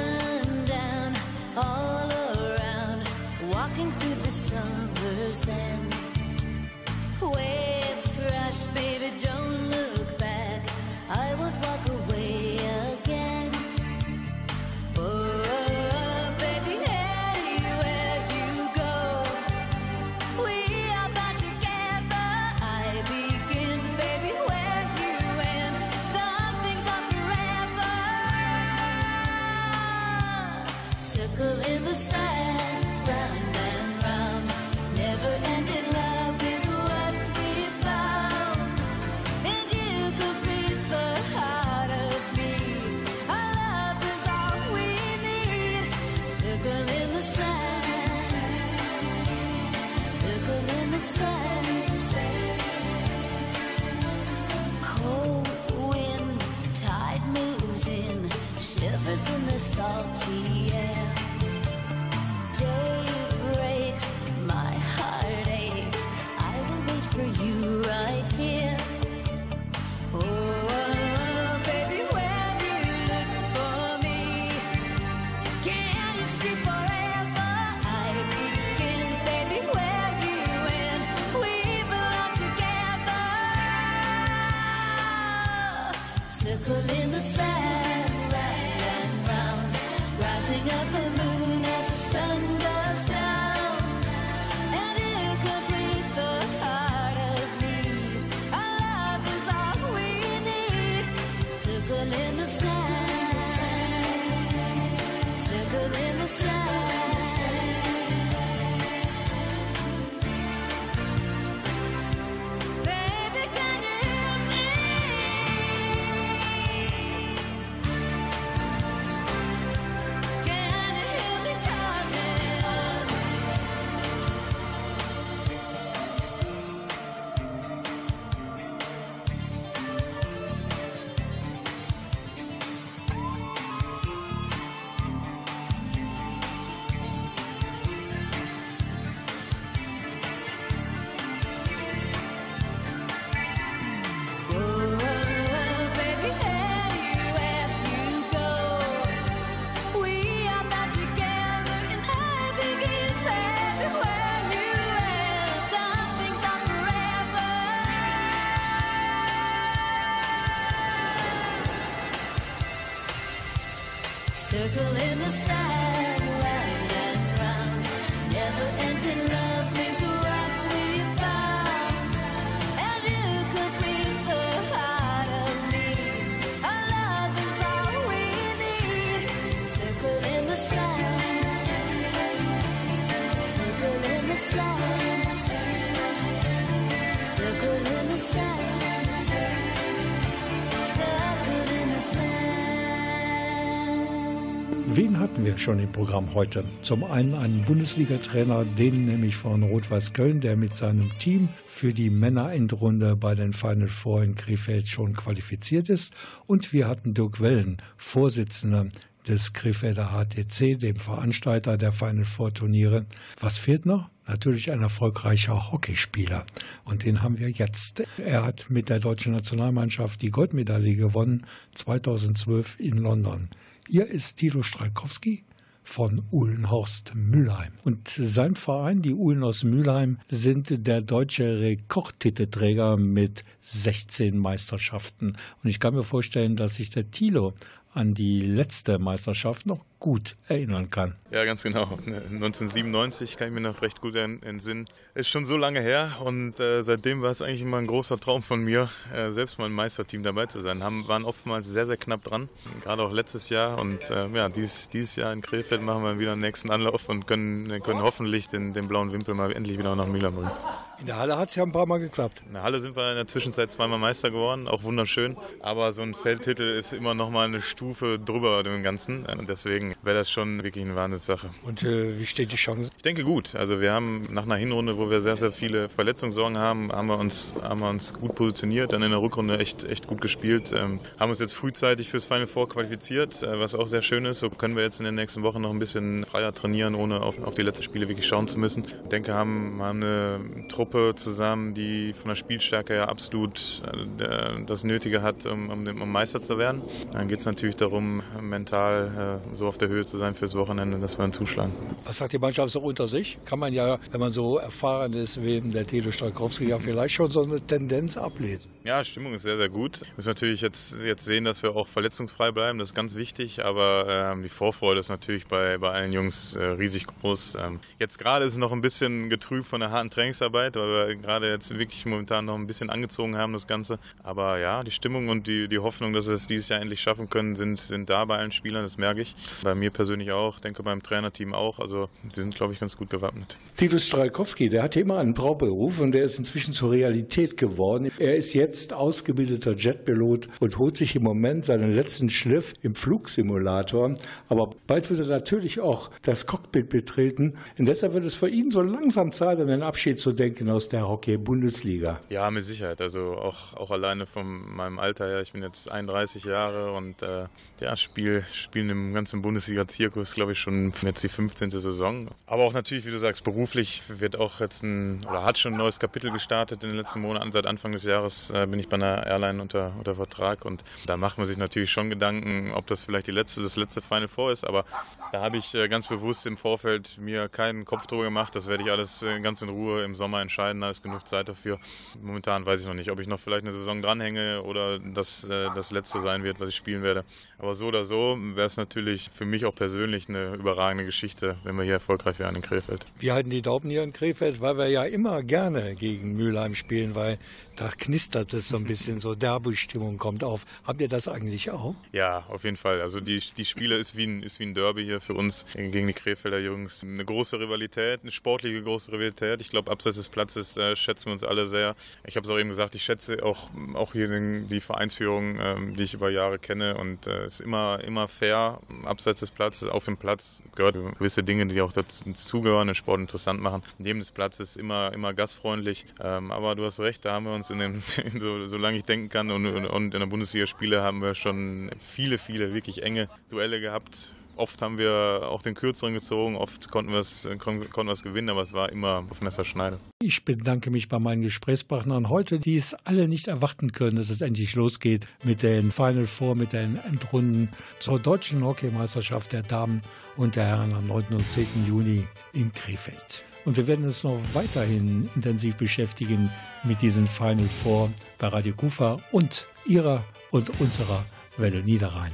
schon 195.60 195.80
im 195.80 195.92
Programm 195.92 196.34
heute? 196.34 196.64
Zum 196.84 197.04
einen 197.04 197.34
einen 197.34 197.66
Bundesliga-Trainer, 197.66 198.64
den 198.64 199.06
nämlich 199.06 199.36
von 199.36 199.64
Rot-Weiß 199.64 200.14
Köln, 200.14 200.40
der 200.40 200.56
mit 200.56 200.76
seinem 200.76 201.12
Team 201.20 201.50
für 201.66 201.94
die 201.94 202.10
Männerendrunde 202.10 203.16
bei 203.16 203.36
den 203.36 203.52
Final 203.52 203.90
Four 203.90 204.24
in 204.24 204.36
Krefeld 204.36 204.88
schon 204.88 205.14
qualifiziert 205.14 205.90
ist. 205.90 206.14
Und 206.48 206.72
wir 206.72 206.88
hatten 206.88 207.14
Dirk 207.14 207.42
Wellen, 207.42 207.82
Vorsitzender 207.98 208.88
des 209.28 209.54
Krefelder 209.54 210.12
HTC, 210.14 210.80
dem 210.80 210.96
Veranstalter 210.96 211.78
der 211.78 211.92
Final 211.92 212.26
Four 212.26 212.54
Turniere. 212.54 213.06
Was 213.40 213.58
fehlt 213.60 213.86
noch? 213.86 214.10
Natürlich 214.28 214.72
ein 214.72 214.82
erfolgreicher 214.82 215.72
Hockeyspieler. 215.72 216.46
Und 216.86 217.04
den 217.04 217.22
haben 217.22 217.38
wir 217.38 217.50
jetzt. 217.50 218.04
Er 218.18 218.46
hat 218.46 218.70
mit 218.70 218.90
der 218.90 219.00
deutschen 219.00 219.34
Nationalmannschaft 219.34 220.22
die 220.22 220.32
Goldmedaille 220.32 220.96
gewonnen, 220.96 221.46
2012 221.74 222.80
in 222.80 222.98
London. 222.98 223.50
Hier 223.88 224.06
ist 224.08 224.36
Tilo 224.36 224.62
Stralkowski 224.62 225.44
von 225.84 226.24
Uhlenhorst 226.32 227.14
Mülheim. 227.16 227.74
Und 227.84 228.08
sein 228.08 228.56
Verein, 228.56 229.02
die 229.02 229.14
Uhlenhorst 229.14 229.64
Mülheim, 229.64 230.20
sind 230.28 230.88
der 230.88 231.02
deutsche 231.02 231.60
Rekordtitelträger 231.60 232.98
mit 232.98 233.44
16 233.62 234.38
Meisterschaften. 234.38 235.36
Und 235.64 235.70
ich 235.70 235.80
kann 235.80 235.96
mir 235.96 236.04
vorstellen, 236.04 236.56
dass 236.56 236.76
sich 236.76 236.90
der 236.90 237.10
Tilo 237.12 237.54
an 237.94 238.14
die 238.14 238.42
letzte 238.42 239.00
Meisterschaft 239.00 239.66
noch 239.66 239.84
gut 240.00 240.38
erinnern 240.48 240.90
kann. 240.90 241.16
Ja, 241.32 241.44
ganz 241.44 241.62
genau. 241.62 241.84
1997 242.06 243.36
kann 243.36 243.50
ich 243.50 243.54
mir 243.54 243.62
noch 243.62 243.82
recht 243.82 244.02
gut 244.02 244.16
entsinnen. 244.16 244.86
Ist 245.14 245.28
schon 245.28 245.46
so 245.46 245.58
lange 245.58 245.82
her 245.82 246.18
und 246.24 246.60
äh, 246.60 246.84
seitdem 246.84 247.22
war 247.22 247.32
es 247.32 247.42
eigentlich 247.42 247.62
immer 247.62 247.78
ein 247.78 247.88
großer 247.88 248.18
Traum 248.18 248.42
von 248.42 248.64
mir, 248.64 248.90
äh, 249.14 249.32
selbst 249.32 249.60
mal 249.60 249.68
im 249.68 249.74
Meisterteam 249.74 250.24
dabei 250.24 250.46
zu 250.46 250.62
sein. 250.62 250.84
Haben, 250.84 251.08
waren 251.08 251.26
oftmals 251.26 251.68
sehr, 251.68 251.86
sehr 251.86 251.98
knapp 251.98 252.24
dran, 252.24 252.48
gerade 252.82 253.04
auch 253.04 253.12
letztes 253.12 253.50
Jahr. 253.50 253.78
Und 253.78 254.10
äh, 254.10 254.28
ja, 254.30 254.50
dieses, 254.50 254.90
dieses 254.90 255.18
Jahr 255.18 255.34
in 255.34 255.42
Krefeld 255.42 255.82
machen 255.82 256.04
wir 256.04 256.18
wieder 256.18 256.32
einen 256.32 256.42
nächsten 256.42 256.72
Anlauf 256.72 257.10
und 257.10 257.28
können, 257.28 257.82
können 257.84 258.02
hoffentlich 258.02 258.48
den, 258.48 258.74
den 258.74 258.88
blauen 258.88 259.12
Wimpel 259.12 259.36
mal 259.36 259.52
endlich 259.52 259.78
wieder 259.78 259.96
nach 259.96 260.08
Milan 260.08 260.34
bringen. 260.34 260.52
In 261.00 261.06
der 261.06 261.18
Halle 261.18 261.38
hat 261.38 261.48
es 261.50 261.56
ja 261.56 261.64
ein 261.64 261.72
paar 261.72 261.86
Mal 261.86 262.00
geklappt. 262.00 262.42
In 262.46 262.56
der 262.56 262.64
Halle 262.64 262.82
sind 262.82 262.96
wir 262.96 263.10
in 263.12 263.16
der 263.16 263.28
Zwischenzeit 263.28 263.72
zweimal 263.72 264.00
Meister 264.00 264.32
geworden, 264.32 264.68
auch 264.68 264.84
wunderschön. 264.84 265.38
Aber 265.62 265.94
so 265.94 266.02
ein 266.02 266.14
Feldtitel 266.14 266.64
ist 266.64 266.92
immer 266.92 267.14
noch 267.14 267.30
mal 267.30 267.46
eine 267.46 267.62
Stufe 267.62 268.20
drüber 268.20 268.64
dem 268.64 268.84
Ganzen. 268.84 269.26
Und 269.26 269.48
deswegen 269.90 270.06
wäre 270.06 270.18
das 270.18 270.30
schon 270.30 270.64
wirklich 270.64 270.84
eine 270.84 270.96
Wahnsinnssache. 270.96 271.50
Und 271.64 271.84
äh, 271.84 272.20
wie 272.20 272.26
steht 272.26 272.52
die 272.52 272.56
Chance? 272.56 272.92
Ich 272.96 273.04
denke 273.04 273.24
gut. 273.24 273.56
Also 273.56 273.82
wir 273.82 273.92
haben 273.92 274.28
nach 274.32 274.44
einer 274.44 274.56
Hinrunde, 274.56 274.98
wo 274.98 275.10
wir 275.10 275.22
sehr, 275.22 275.38
sehr 275.38 275.52
viele 275.52 275.90
Verletzungssorgen 275.90 276.58
haben, 276.58 276.92
haben 276.92 277.08
wir 277.08 277.18
uns, 277.18 277.54
haben 277.62 277.82
wir 277.82 277.90
uns 277.90 278.14
gut 278.14 278.36
positioniert, 278.36 278.94
dann 278.94 279.02
in 279.02 279.12
der 279.12 279.22
Rückrunde 279.22 279.60
echt, 279.60 279.84
echt 279.84 280.08
gut 280.08 280.22
gespielt. 280.22 280.72
Ähm, 280.74 281.00
haben 281.20 281.30
uns 281.30 281.40
jetzt 281.40 281.54
frühzeitig 281.54 282.10
fürs 282.10 282.26
Final 282.26 282.48
Four 282.48 282.70
qualifiziert, 282.70 283.42
äh, 283.44 283.60
was 283.60 283.76
auch 283.76 283.88
sehr 283.88 284.02
schön 284.02 284.26
ist. 284.26 284.40
So 284.40 284.50
können 284.50 284.76
wir 284.76 284.84
jetzt 284.84 285.00
in 285.00 285.06
den 285.06 285.16
nächsten 285.16 285.44
Wochen 285.44 285.62
noch 285.62 285.72
ein 285.72 285.80
bisschen 285.80 286.26
freier 286.26 286.54
trainieren, 286.54 286.96
ohne 286.96 287.22
auf, 287.22 287.42
auf 287.44 287.56
die 287.56 287.62
letzten 287.62 287.84
Spiele 287.84 288.08
wirklich 288.08 288.28
schauen 288.28 288.48
zu 288.48 288.60
müssen. 288.60 288.86
Ich 288.86 289.10
denke, 289.10 289.34
haben, 289.34 289.82
haben 289.82 290.04
eine 290.04 290.68
Truppe 290.68 291.14
zusammen, 291.16 291.74
die 291.74 292.14
von 292.14 292.30
der 292.30 292.36
Spielstärke 292.36 292.94
her 292.94 293.10
absolut 293.10 293.82
äh, 294.20 294.64
das 294.66 294.84
Nötige 294.84 295.22
hat, 295.22 295.46
um, 295.46 295.70
um, 295.70 296.02
um 296.02 296.12
Meister 296.12 296.42
zu 296.42 296.58
werden. 296.58 296.82
Dann 297.12 297.28
geht 297.28 297.40
es 297.40 297.46
natürlich 297.46 297.76
darum, 297.76 298.22
mental 298.42 299.42
äh, 299.46 299.56
so 299.56 299.68
auf 299.68 299.78
der 299.82 299.90
Höhe 299.90 300.06
zu 300.06 300.18
sein 300.18 300.36
fürs 300.36 300.56
Wochenende, 300.56 301.00
dass 301.00 301.18
wir 301.18 301.24
dann 301.24 301.34
zuschlagen. 301.34 301.72
Was 302.06 302.18
sagt 302.18 302.34
die 302.34 302.40
Mannschaft 302.40 302.72
so 302.72 302.82
unter 302.82 303.08
sich? 303.08 303.38
Kann 303.46 303.60
man 303.60 303.74
ja, 303.74 304.00
wenn 304.12 304.20
man 304.20 304.32
so 304.32 304.58
erfahren 304.58 305.14
ist 305.14 305.42
wie 305.44 305.62
der 305.62 305.86
Tilo 305.86 306.12
Strakowski, 306.12 306.70
ja 306.70 306.80
vielleicht 306.80 307.16
schon 307.16 307.32
so 307.32 307.44
eine 307.44 307.62
Tendenz 307.62 308.18
ablesen. 308.18 308.72
Ja, 308.90 309.04
Stimmung 309.04 309.36
ist 309.36 309.44
sehr, 309.44 309.58
sehr 309.58 309.70
gut. 309.70 310.02
Wir 310.02 310.08
müssen 310.16 310.30
natürlich 310.30 310.62
jetzt, 310.62 311.04
jetzt 311.06 311.24
sehen, 311.24 311.44
dass 311.44 311.62
wir 311.62 311.76
auch 311.76 311.88
verletzungsfrei 311.88 312.50
bleiben. 312.50 312.80
Das 312.80 312.88
ist 312.88 312.96
ganz 312.96 313.14
wichtig. 313.14 313.64
Aber 313.64 314.08
ähm, 314.10 314.42
die 314.42 314.50
Vorfreude 314.50 315.00
ist 315.00 315.10
natürlich 315.10 315.46
bei, 315.46 315.78
bei 315.78 315.92
allen 315.92 316.12
Jungs 316.12 316.56
äh, 316.56 316.64
riesig 316.64 317.06
groß. 317.06 317.58
Ähm, 317.62 317.82
jetzt 318.00 318.18
gerade 318.18 318.46
ist 318.46 318.54
es 318.54 318.58
noch 318.58 318.72
ein 318.72 318.82
bisschen 318.82 319.30
getrübt 319.30 319.68
von 319.68 319.80
der 319.80 319.92
harten 319.92 320.10
Trainingsarbeit, 320.10 320.76
weil 320.76 321.10
wir 321.10 321.16
gerade 321.18 321.52
jetzt 321.52 321.78
wirklich 321.78 322.08
momentan 322.08 322.46
noch 322.46 322.56
ein 322.56 322.66
bisschen 322.66 322.90
angezogen 322.90 323.38
haben, 323.38 323.54
das 323.54 323.68
Ganze. 323.68 324.00
Aber 324.24 324.58
ja, 324.58 324.82
die 324.82 324.90
Stimmung 324.90 325.28
und 325.28 325.46
die, 325.46 325.68
die 325.68 325.78
Hoffnung, 325.78 326.14
dass 326.14 326.26
wir 326.26 326.34
es 326.34 326.48
dieses 326.48 326.70
Jahr 326.70 326.82
endlich 326.82 327.00
schaffen 327.00 327.30
können, 327.30 327.54
sind, 327.56 327.80
sind 327.80 328.10
da 328.10 328.26
bei 328.26 328.40
allen 328.40 328.52
Spielern. 328.52 328.82
Das 328.82 328.98
merke 328.98 329.22
ich. 329.22 329.36
Bei 329.62 329.76
mir 329.76 329.92
persönlich 329.92 330.32
auch, 330.32 330.60
denke 330.60 330.82
beim 330.82 331.04
Trainerteam 331.04 331.54
auch. 331.54 331.78
Also 331.78 332.10
sie 332.28 332.42
sind, 332.42 332.56
glaube 332.56 332.74
ich, 332.74 332.80
ganz 332.80 332.98
gut 332.98 333.12
gewappnet. 333.12 333.56
Titus 333.78 334.08
Stralkowski, 334.08 334.68
der 334.68 334.82
hatte 334.82 335.00
immer 335.00 335.20
einen 335.20 335.36
Brauberuf 335.36 336.00
und 336.00 336.12
der 336.12 336.24
ist 336.24 336.40
inzwischen 336.40 336.74
zur 336.74 336.90
Realität 336.90 337.56
geworden. 337.56 338.12
Er 338.18 338.36
ist 338.36 338.56
jetzt 338.56 338.79
ausgebildeter 338.88 339.74
Jetpilot 339.74 340.48
und 340.60 340.78
holt 340.78 340.98
sich 340.98 341.16
im 341.16 341.24
Moment 341.24 341.66
seinen 341.66 341.94
letzten 341.94 342.30
Schliff 342.30 342.74
im 342.82 342.96
Flugsimulator. 342.96 344.16
Aber 344.48 344.72
bald 344.88 345.10
wird 345.10 345.20
er 345.20 345.28
natürlich 345.28 345.80
auch 345.80 346.10
das 346.22 346.46
Cockpit 346.46 346.90
betreten. 346.90 347.56
Und 347.78 347.86
deshalb 347.86 348.14
wird 348.14 348.26
es 348.26 348.36
für 348.36 348.50
ihn 348.50 348.72
so 348.72 348.82
langsam 348.82 349.34
Zeit, 349.34 349.60
an 349.60 349.68
den 349.68 349.84
Abschied 349.84 350.20
zu 350.20 350.32
denken 350.32 350.70
aus 350.70 350.90
der 350.90 351.08
Hockey-Bundesliga. 351.08 352.20
Ja, 352.30 352.50
mit 352.52 352.64
Sicherheit. 352.64 353.02
Also 353.02 353.34
auch, 353.34 353.74
auch 353.74 353.92
alleine 353.92 354.26
von 354.26 354.46
meinem 354.76 355.00
Alter 355.00 355.28
her. 355.28 355.42
Ich 355.42 355.52
bin 355.52 355.64
jetzt 355.64 355.92
31 355.92 356.44
Jahre 356.46 356.94
und 356.94 357.22
äh, 357.22 357.46
ja, 357.82 357.96
spiel, 357.98 358.44
spielen 358.52 358.90
im 358.90 359.14
ganzen 359.14 359.42
Bundesliga-Zirkus, 359.42 360.34
glaube 360.34 360.54
ich, 360.54 360.60
schon 360.60 360.94
jetzt 361.02 361.24
die 361.24 361.30
15. 361.30 361.72
Saison. 361.72 362.30
Aber 362.46 362.64
auch 362.64 362.74
natürlich, 362.74 363.06
wie 363.06 363.12
du 363.12 363.20
sagst, 363.20 363.44
beruflich 363.44 364.04
wird 364.08 364.38
auch 364.40 364.60
jetzt 364.60 364.84
ein, 364.84 365.26
oder 365.30 365.44
hat 365.44 365.58
schon 365.58 365.74
ein 365.74 365.78
neues 365.78 366.00
Kapitel 366.00 366.32
gestartet 366.32 366.84
in 366.84 366.90
den 366.90 366.98
letzten 366.98 367.22
Monaten. 367.22 367.52
Seit 367.52 367.66
Anfang 367.66 367.92
des 367.92 368.04
Jahres 368.04 368.52
äh, 368.64 368.68
bin 368.68 368.80
ich 368.80 368.90
bei 368.90 368.96
einer 368.96 369.26
Airline 369.26 369.62
unter, 369.62 369.94
unter 369.98 370.16
Vertrag 370.16 370.66
und 370.66 370.84
da 371.06 371.18
macht 371.18 371.38
man 371.38 371.48
sich 371.48 371.58
natürlich 371.58 371.92
schon 371.92 372.10
Gedanken, 372.10 372.72
ob 372.74 372.88
das 372.88 373.04
vielleicht 373.04 373.28
die 373.28 373.32
letzte, 373.32 373.62
das 373.62 373.76
letzte 373.76 374.02
Final 374.02 374.28
Four 374.28 374.52
ist. 374.52 374.66
Aber 374.66 374.86
da 375.32 375.42
habe 375.42 375.58
ich 375.58 375.74
äh, 375.76 375.88
ganz 375.88 376.08
bewusst 376.08 376.46
im 376.48 376.58
Vorfeld 376.58 377.18
mir 377.20 377.50
keinen 377.50 377.86
Kopf 377.86 378.08
drüber 378.08 378.24
gemacht. 378.24 378.56
Das 378.56 378.68
werde 378.68 378.84
ich 378.84 378.92
alles 378.92 379.24
äh, 379.24 379.40
ganz 379.40 379.62
in 379.62 379.70
Ruhe 379.70 380.04
im 380.04 380.16
Sommer 380.16 380.42
entscheiden. 380.42 380.82
Da 380.82 380.90
ist 380.90 381.04
genug 381.04 381.28
Zeit 381.28 381.50
dafür. 381.50 381.80
Momentan 382.22 382.66
weiß 382.66 382.82
ich 382.82 382.88
noch 382.88 382.94
nicht, 382.94 383.12
ob 383.12 383.20
ich 383.20 383.28
noch 383.28 383.40
vielleicht 383.40 383.64
eine 383.64 383.72
Saison 383.72 384.02
dranhänge 384.02 384.64
oder 384.64 385.00
das 385.00 385.44
äh, 385.46 385.70
das 385.76 385.92
letzte 385.92 386.22
sein 386.22 386.44
wird, 386.44 386.60
was 386.60 386.70
ich 386.70 386.76
spielen 386.76 387.04
werde. 387.04 387.24
Aber 387.58 387.74
so 387.74 387.88
oder 387.88 388.04
so 388.04 388.38
wäre 388.40 388.68
es 388.68 388.78
natürlich 388.78 389.30
für 389.34 389.46
mich 389.46 389.66
auch 389.66 389.76
persönlich 389.76 390.30
eine 390.30 390.56
überragende 390.56 391.06
Geschichte, 391.06 391.58
wenn 391.64 391.76
wir 391.78 391.84
hier 391.84 391.94
erfolgreich 391.94 392.40
wären 392.40 392.56
in 392.56 392.62
Krefeld. 392.62 393.06
Wir 393.18 393.34
halten 393.34 393.50
die 393.50 393.62
Daumen 393.62 393.90
hier 393.90 394.04
in 394.04 394.14
Krefeld, 394.14 394.62
weil 394.62 394.78
wir 394.78 394.88
ja 394.88 395.04
immer 395.04 395.44
gerne 395.44 395.96
gegen 395.96 396.36
Mülheim 396.36 396.76
spielen, 396.76 397.16
weil 397.16 397.38
da 397.76 397.90
knistert 397.90 398.49
es 398.54 398.70
so 398.70 398.78
ein 398.78 398.84
bisschen, 398.84 399.20
so 399.20 399.36
Derby-Stimmung 399.36 400.18
kommt 400.18 400.44
auf. 400.44 400.66
Habt 400.84 401.02
ihr 401.02 401.08
das 401.08 401.28
eigentlich 401.28 401.72
auch? 401.72 401.96
Ja, 402.12 402.46
auf 402.50 402.64
jeden 402.64 402.78
Fall. 402.78 403.02
Also 403.02 403.20
die, 403.20 403.42
die 403.58 403.66
Spiele 403.66 403.98
ist 403.98 404.16
wie, 404.16 404.26
ein, 404.26 404.44
ist 404.44 404.60
wie 404.60 404.66
ein 404.66 404.74
Derby 404.74 405.04
hier 405.04 405.22
für 405.22 405.34
uns 405.34 405.66
gegen 405.74 406.08
die 406.08 406.14
Krefelder 406.14 406.60
Jungs. 406.60 407.04
Eine 407.04 407.26
große 407.26 407.60
Rivalität, 407.60 408.22
eine 408.22 408.32
sportliche 408.32 408.82
große 408.82 409.12
Rivalität. 409.12 409.62
Ich 409.62 409.70
glaube, 409.70 409.92
abseits 409.92 410.18
des 410.18 410.30
Platzes 410.30 410.76
äh, 410.78 410.96
schätzen 410.96 411.28
wir 411.28 411.34
uns 411.34 411.44
alle 411.44 411.68
sehr. 411.68 411.96
Ich 412.26 412.36
habe 412.36 412.46
es 412.46 412.50
auch 412.50 412.58
eben 412.58 412.70
gesagt, 412.70 412.96
ich 412.96 413.04
schätze 413.04 413.44
auch, 413.44 413.70
auch 413.94 414.14
hier 414.14 414.28
den, 414.28 414.68
die 414.68 414.80
Vereinsführung, 414.80 415.60
ähm, 415.60 415.96
die 415.96 416.04
ich 416.04 416.14
über 416.14 416.30
Jahre 416.30 416.60
kenne 416.60 416.98
und 416.98 417.28
es 417.28 417.34
äh, 417.34 417.46
ist 417.46 417.62
immer, 417.62 418.00
immer 418.04 418.28
fair, 418.28 418.80
abseits 419.04 419.42
des 419.42 419.52
Platzes, 419.52 419.88
auf 419.88 420.06
dem 420.06 420.18
Platz 420.18 420.64
gehört 420.76 420.96
gewisse 421.18 421.44
Dinge, 421.44 421.68
die 421.68 421.82
auch 421.82 421.92
dazugehören, 421.92 422.88
den 422.88 422.96
Sport 422.96 423.22
interessant 423.22 423.62
machen. 423.62 423.84
Neben 423.98 424.20
des 424.20 424.32
Platzes 424.32 424.76
immer, 424.76 425.14
immer 425.14 425.34
gastfreundlich. 425.34 426.06
Ähm, 426.22 426.52
aber 426.52 426.76
du 426.76 426.86
hast 426.86 427.00
recht, 427.00 427.26
da 427.26 427.34
haben 427.34 427.46
wir 427.46 427.54
uns 427.54 427.70
in 427.70 427.80
den, 427.80 428.04
in 428.24 428.39
so, 428.40 428.66
solange 428.66 428.98
ich 428.98 429.04
denken 429.06 429.30
kann 429.30 429.52
und, 429.52 429.66
und, 429.66 429.86
und 429.86 430.14
in 430.14 430.20
der 430.20 430.28
Bundesliga-Spiele 430.28 431.02
haben 431.02 431.22
wir 431.22 431.36
schon 431.36 431.90
viele, 432.00 432.38
viele 432.38 432.74
wirklich 432.74 433.04
enge 433.04 433.30
Duelle 433.50 433.80
gehabt 433.80 434.34
oft 434.60 434.82
haben 434.82 434.98
wir 434.98 435.42
auch 435.50 435.62
den 435.62 435.74
kürzeren 435.74 436.14
gezogen, 436.14 436.56
oft 436.56 436.92
konnten 436.92 437.12
wir 437.12 437.20
es 437.20 437.48
konnten 437.60 438.14
gewinnen, 438.24 438.50
aber 438.50 438.62
es 438.62 438.74
war 438.74 438.92
immer 438.92 439.26
auf 439.30 439.42
Messerschneide. 439.42 440.00
Ich 440.22 440.44
bedanke 440.44 440.92
mich 440.92 441.08
bei 441.08 441.18
meinen 441.18 441.42
Gesprächspartnern 441.42 442.30
heute, 442.30 442.60
die 442.60 442.76
es 442.76 442.94
alle 443.06 443.28
nicht 443.28 443.48
erwarten 443.48 443.92
können, 443.92 444.18
dass 444.18 444.30
es 444.30 444.42
endlich 444.42 444.76
losgeht 444.76 445.28
mit 445.44 445.64
den 445.64 445.92
Final 445.92 446.28
Four, 446.28 446.56
mit 446.56 446.74
den 446.74 446.98
Endrunden 446.98 447.70
zur 448.00 448.20
deutschen 448.20 448.64
Hockeymeisterschaft 448.64 449.54
der 449.54 449.64
Damen 449.64 450.02
und 450.36 450.56
der 450.58 450.66
Herren 450.66 450.94
am 450.94 451.08
9. 451.08 451.28
und 451.32 451.50
10. 451.50 451.68
Juni 451.88 452.28
in 452.54 452.74
Krefeld. 452.74 453.46
Und 453.70 453.78
wir 453.78 453.86
werden 453.86 454.06
uns 454.06 454.24
noch 454.24 454.42
weiterhin 454.54 455.30
intensiv 455.36 455.76
beschäftigen 455.76 456.50
mit 456.84 457.04
diesen 457.04 457.28
Final 457.28 457.66
Four 457.66 458.10
bei 458.40 458.48
Radio 458.48 458.74
Kufa 458.74 459.18
und 459.32 459.68
ihrer 459.86 460.26
und 460.50 460.72
unserer 460.80 461.24
Welle 461.56 461.84
Niederrhein. 461.84 462.32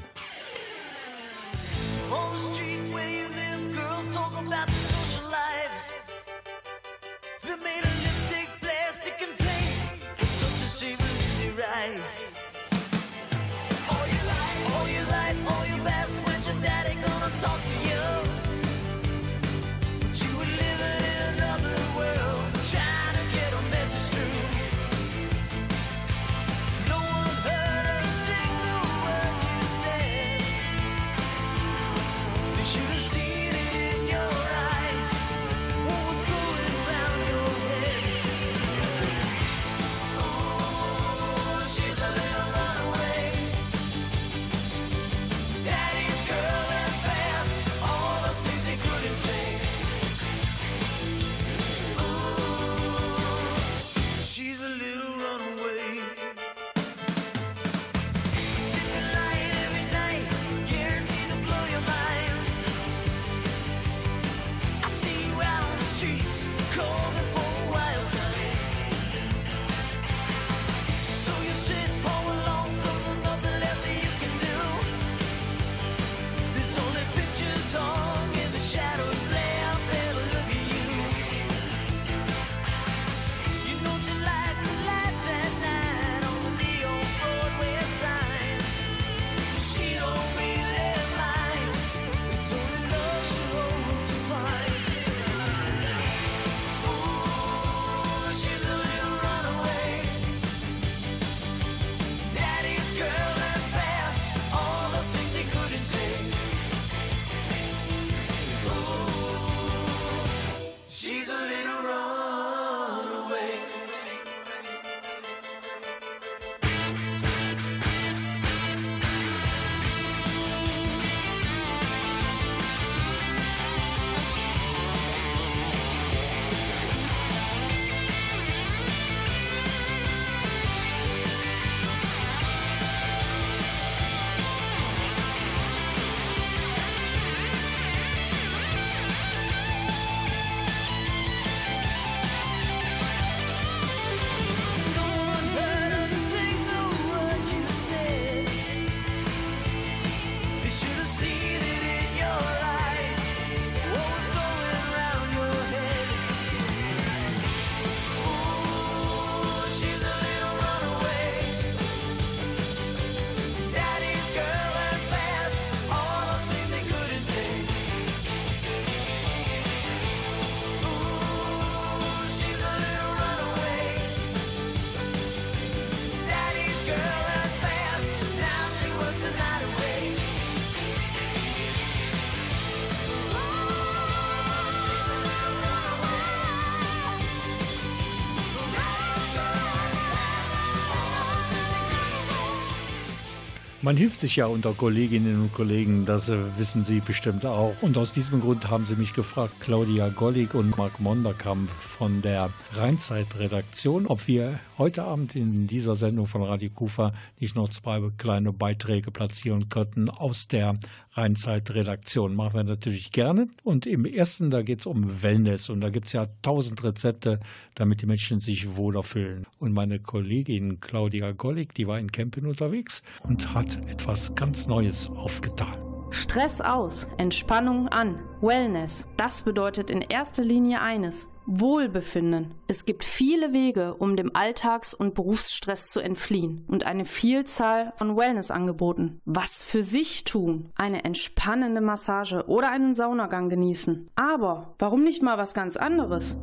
Man 193.85 193.97
hilft 193.97 194.19
sich 194.19 194.37
ja 194.37 194.47
unter 194.47 194.73
Kolleginnen 194.73 195.39
und 195.39 195.53
Kollegen, 195.53 196.07
das 196.07 196.29
äh, 196.31 196.39
wissen 196.57 196.83
Sie 196.83 197.01
bestimmt 197.01 197.45
auch. 197.45 197.75
Und 197.81 197.99
aus 197.99 198.11
diesem 198.11 198.41
Grund 198.41 198.67
haben 198.71 198.87
Sie 198.87 198.95
mich 198.95 199.13
gefragt, 199.13 199.53
Claudia 199.59 200.09
Gollig 200.09 200.55
und 200.55 200.75
Marc 200.75 200.99
Monderkamp 200.99 201.69
von 201.69 202.23
der 202.23 202.49
Rheinzeit-Redaktion, 202.77 204.07
ob 204.07 204.27
wir 204.27 204.59
heute 204.77 205.03
Abend 205.03 205.35
in 205.35 205.67
dieser 205.67 205.95
Sendung 205.95 206.27
von 206.27 206.43
Radio 206.43 206.69
Kufa 206.69 207.13
nicht 207.39 207.55
noch 207.55 207.69
zwei 207.69 208.01
kleine 208.17 208.51
Beiträge 208.51 209.11
platzieren 209.11 209.69
könnten 209.69 210.09
aus 210.09 210.47
der 210.47 210.75
Rheinzeit-Redaktion. 211.13 212.35
Machen 212.35 212.55
wir 212.55 212.63
natürlich 212.63 213.11
gerne. 213.11 213.47
Und 213.63 213.85
im 213.85 214.05
ersten, 214.05 214.51
da 214.51 214.61
geht 214.61 214.81
es 214.81 214.85
um 214.85 215.23
Wellness. 215.23 215.69
Und 215.69 215.81
da 215.81 215.89
gibt 215.89 216.07
es 216.07 216.13
ja 216.13 216.27
tausend 216.41 216.83
Rezepte, 216.83 217.39
damit 217.75 218.01
die 218.01 218.07
Menschen 218.07 218.39
sich 218.39 218.75
wohler 218.75 219.03
fühlen. 219.03 219.45
Und 219.59 219.73
meine 219.73 219.99
Kollegin 219.99 220.79
Claudia 220.79 221.31
Gollig, 221.31 221.73
die 221.75 221.87
war 221.87 221.99
in 221.99 222.11
Kempen 222.11 222.45
unterwegs 222.45 223.03
und 223.23 223.53
hat 223.53 223.77
etwas 223.89 224.35
ganz 224.35 224.67
Neues 224.67 225.09
aufgetan. 225.09 225.77
Stress 226.11 226.61
aus, 226.61 227.07
Entspannung 227.17 227.87
an, 227.89 228.19
Wellness. 228.41 229.07
Das 229.17 229.43
bedeutet 229.43 229.89
in 229.89 230.01
erster 230.01 230.43
Linie 230.43 230.81
eines. 230.81 231.27
Wohlbefinden. 231.47 232.55
Es 232.67 232.85
gibt 232.85 233.03
viele 233.03 233.53
Wege, 233.53 233.93
um 233.95 234.15
dem 234.15 234.35
Alltags- 234.35 234.93
und 234.93 235.13
Berufsstress 235.13 235.89
zu 235.89 235.99
entfliehen 235.99 236.65
und 236.67 236.85
eine 236.85 237.05
Vielzahl 237.05 237.93
von 237.97 238.17
Wellnessangeboten. 238.17 239.21
Was 239.25 239.63
für 239.63 239.83
sich 239.83 240.23
tun, 240.23 240.71
eine 240.75 241.03
entspannende 241.03 241.81
Massage 241.81 242.45
oder 242.47 242.71
einen 242.71 242.95
Saunagang 242.95 243.49
genießen. 243.49 244.09
Aber 244.15 244.75
warum 244.79 245.03
nicht 245.03 245.21
mal 245.21 245.37
was 245.37 245.53
ganz 245.53 245.77
anderes? 245.77 246.37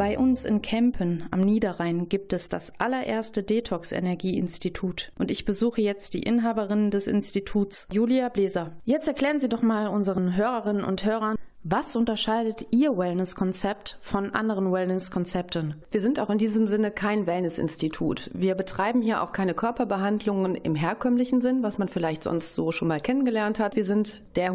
Bei 0.00 0.18
uns 0.18 0.46
in 0.46 0.62
Kempen 0.62 1.24
am 1.30 1.40
Niederrhein 1.40 2.08
gibt 2.08 2.32
es 2.32 2.48
das 2.48 2.72
allererste 2.80 3.42
Detox-Energie-Institut 3.42 5.12
und 5.18 5.30
ich 5.30 5.44
besuche 5.44 5.82
jetzt 5.82 6.14
die 6.14 6.22
Inhaberin 6.22 6.90
des 6.90 7.06
Instituts, 7.06 7.86
Julia 7.92 8.30
Bläser. 8.30 8.72
Jetzt 8.86 9.08
erklären 9.08 9.40
Sie 9.40 9.50
doch 9.50 9.60
mal 9.60 9.88
unseren 9.88 10.36
Hörerinnen 10.36 10.84
und 10.84 11.04
Hörern, 11.04 11.36
was 11.62 11.94
unterscheidet 11.94 12.68
Ihr 12.70 12.96
Wellness-Konzept 12.96 13.98
von 14.00 14.34
anderen 14.34 14.72
Wellness-Konzepten? 14.72 15.74
Wir 15.90 16.00
sind 16.00 16.18
auch 16.18 16.30
in 16.30 16.38
diesem 16.38 16.68
Sinne 16.68 16.90
kein 16.90 17.26
Wellness-Institut. 17.26 18.30
Wir 18.32 18.54
betreiben 18.54 19.02
hier 19.02 19.22
auch 19.22 19.32
keine 19.32 19.52
Körperbehandlungen 19.52 20.54
im 20.54 20.74
herkömmlichen 20.74 21.42
Sinn, 21.42 21.62
was 21.62 21.76
man 21.76 21.88
vielleicht 21.88 22.22
sonst 22.22 22.54
so 22.54 22.72
schon 22.72 22.88
mal 22.88 23.00
kennengelernt 23.00 23.60
hat. 23.60 23.76
Wir 23.76 23.84
sind 23.84 24.22
der 24.36 24.54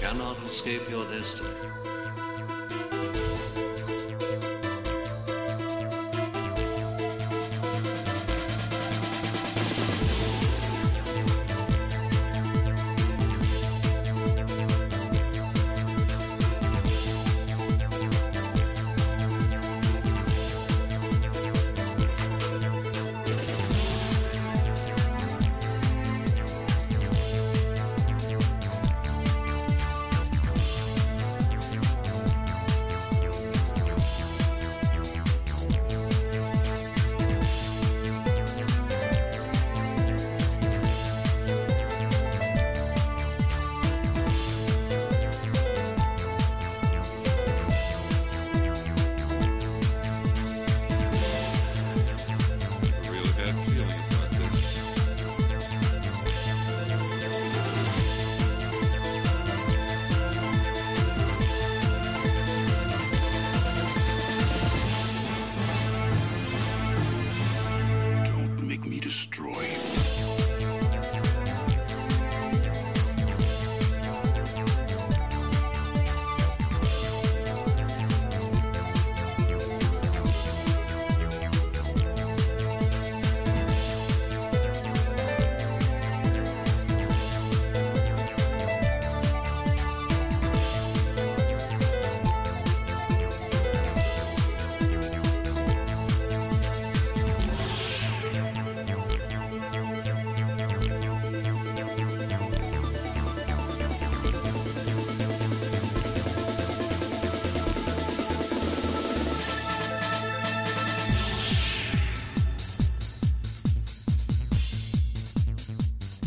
Cannot 0.00 0.36
escape 0.48 0.80
your 0.92 1.04
destiny. 1.10 1.75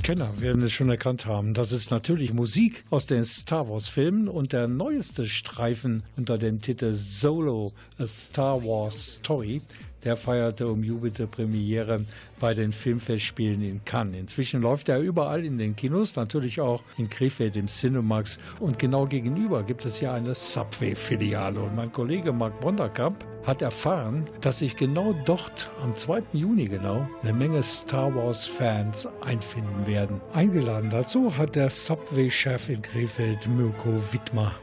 Kenner 0.09 0.41
werden 0.41 0.63
es 0.63 0.71
schon 0.71 0.89
erkannt 0.89 1.27
haben. 1.27 1.53
Das 1.53 1.71
ist 1.71 1.91
natürlich 1.91 2.33
Musik 2.33 2.83
aus 2.89 3.05
den 3.05 3.23
Star 3.23 3.69
Wars-Filmen 3.69 4.27
und 4.27 4.53
der 4.53 4.67
neueste 4.67 5.27
Streifen 5.27 6.01
unter 6.17 6.39
dem 6.39 6.61
Titel 6.61 6.95
Solo, 6.95 7.73
A 7.99 8.07
Star 8.07 8.63
Wars 8.63 9.17
Story. 9.17 9.61
Der 10.03 10.15
feierte 10.15 10.67
umjubelte 10.67 11.27
Premiere 11.27 12.05
bei 12.39 12.53
den 12.53 12.71
Filmfestspielen 12.71 13.61
in 13.61 13.83
Cannes. 13.83 14.19
Inzwischen 14.19 14.61
läuft 14.61 14.87
er 14.89 14.99
überall 14.99 15.43
in 15.43 15.57
den 15.57 15.75
Kinos, 15.75 16.15
natürlich 16.15 16.61
auch 16.61 16.83
in 16.97 17.09
Krefeld 17.09 17.57
im 17.57 17.67
Cinemax. 17.67 18.39
Und 18.59 18.79
genau 18.79 19.05
gegenüber 19.05 19.63
gibt 19.63 19.85
es 19.85 19.99
ja 19.99 20.13
eine 20.13 20.35
Subway-Filiale. 20.35 21.59
Und 21.59 21.75
mein 21.75 21.91
Kollege 21.91 22.31
Marc 22.31 22.59
Bonderkamp 22.61 23.25
hat 23.45 23.61
erfahren, 23.61 24.29
dass 24.41 24.59
sich 24.59 24.75
genau 24.75 25.13
dort 25.25 25.69
am 25.81 25.95
2. 25.95 26.23
Juni 26.33 26.65
genau 26.65 27.09
eine 27.21 27.33
Menge 27.33 27.61
Star 27.63 28.13
Wars-Fans 28.15 29.07
einfinden 29.21 29.85
werden. 29.85 30.21
Eingeladen 30.33 30.89
dazu 30.89 31.37
hat 31.37 31.55
der 31.55 31.69
Subway-Chef 31.69 32.69
in 32.69 32.81
Krefeld, 32.81 33.47
Mirko 33.47 34.01
Wittmer. 34.11 34.55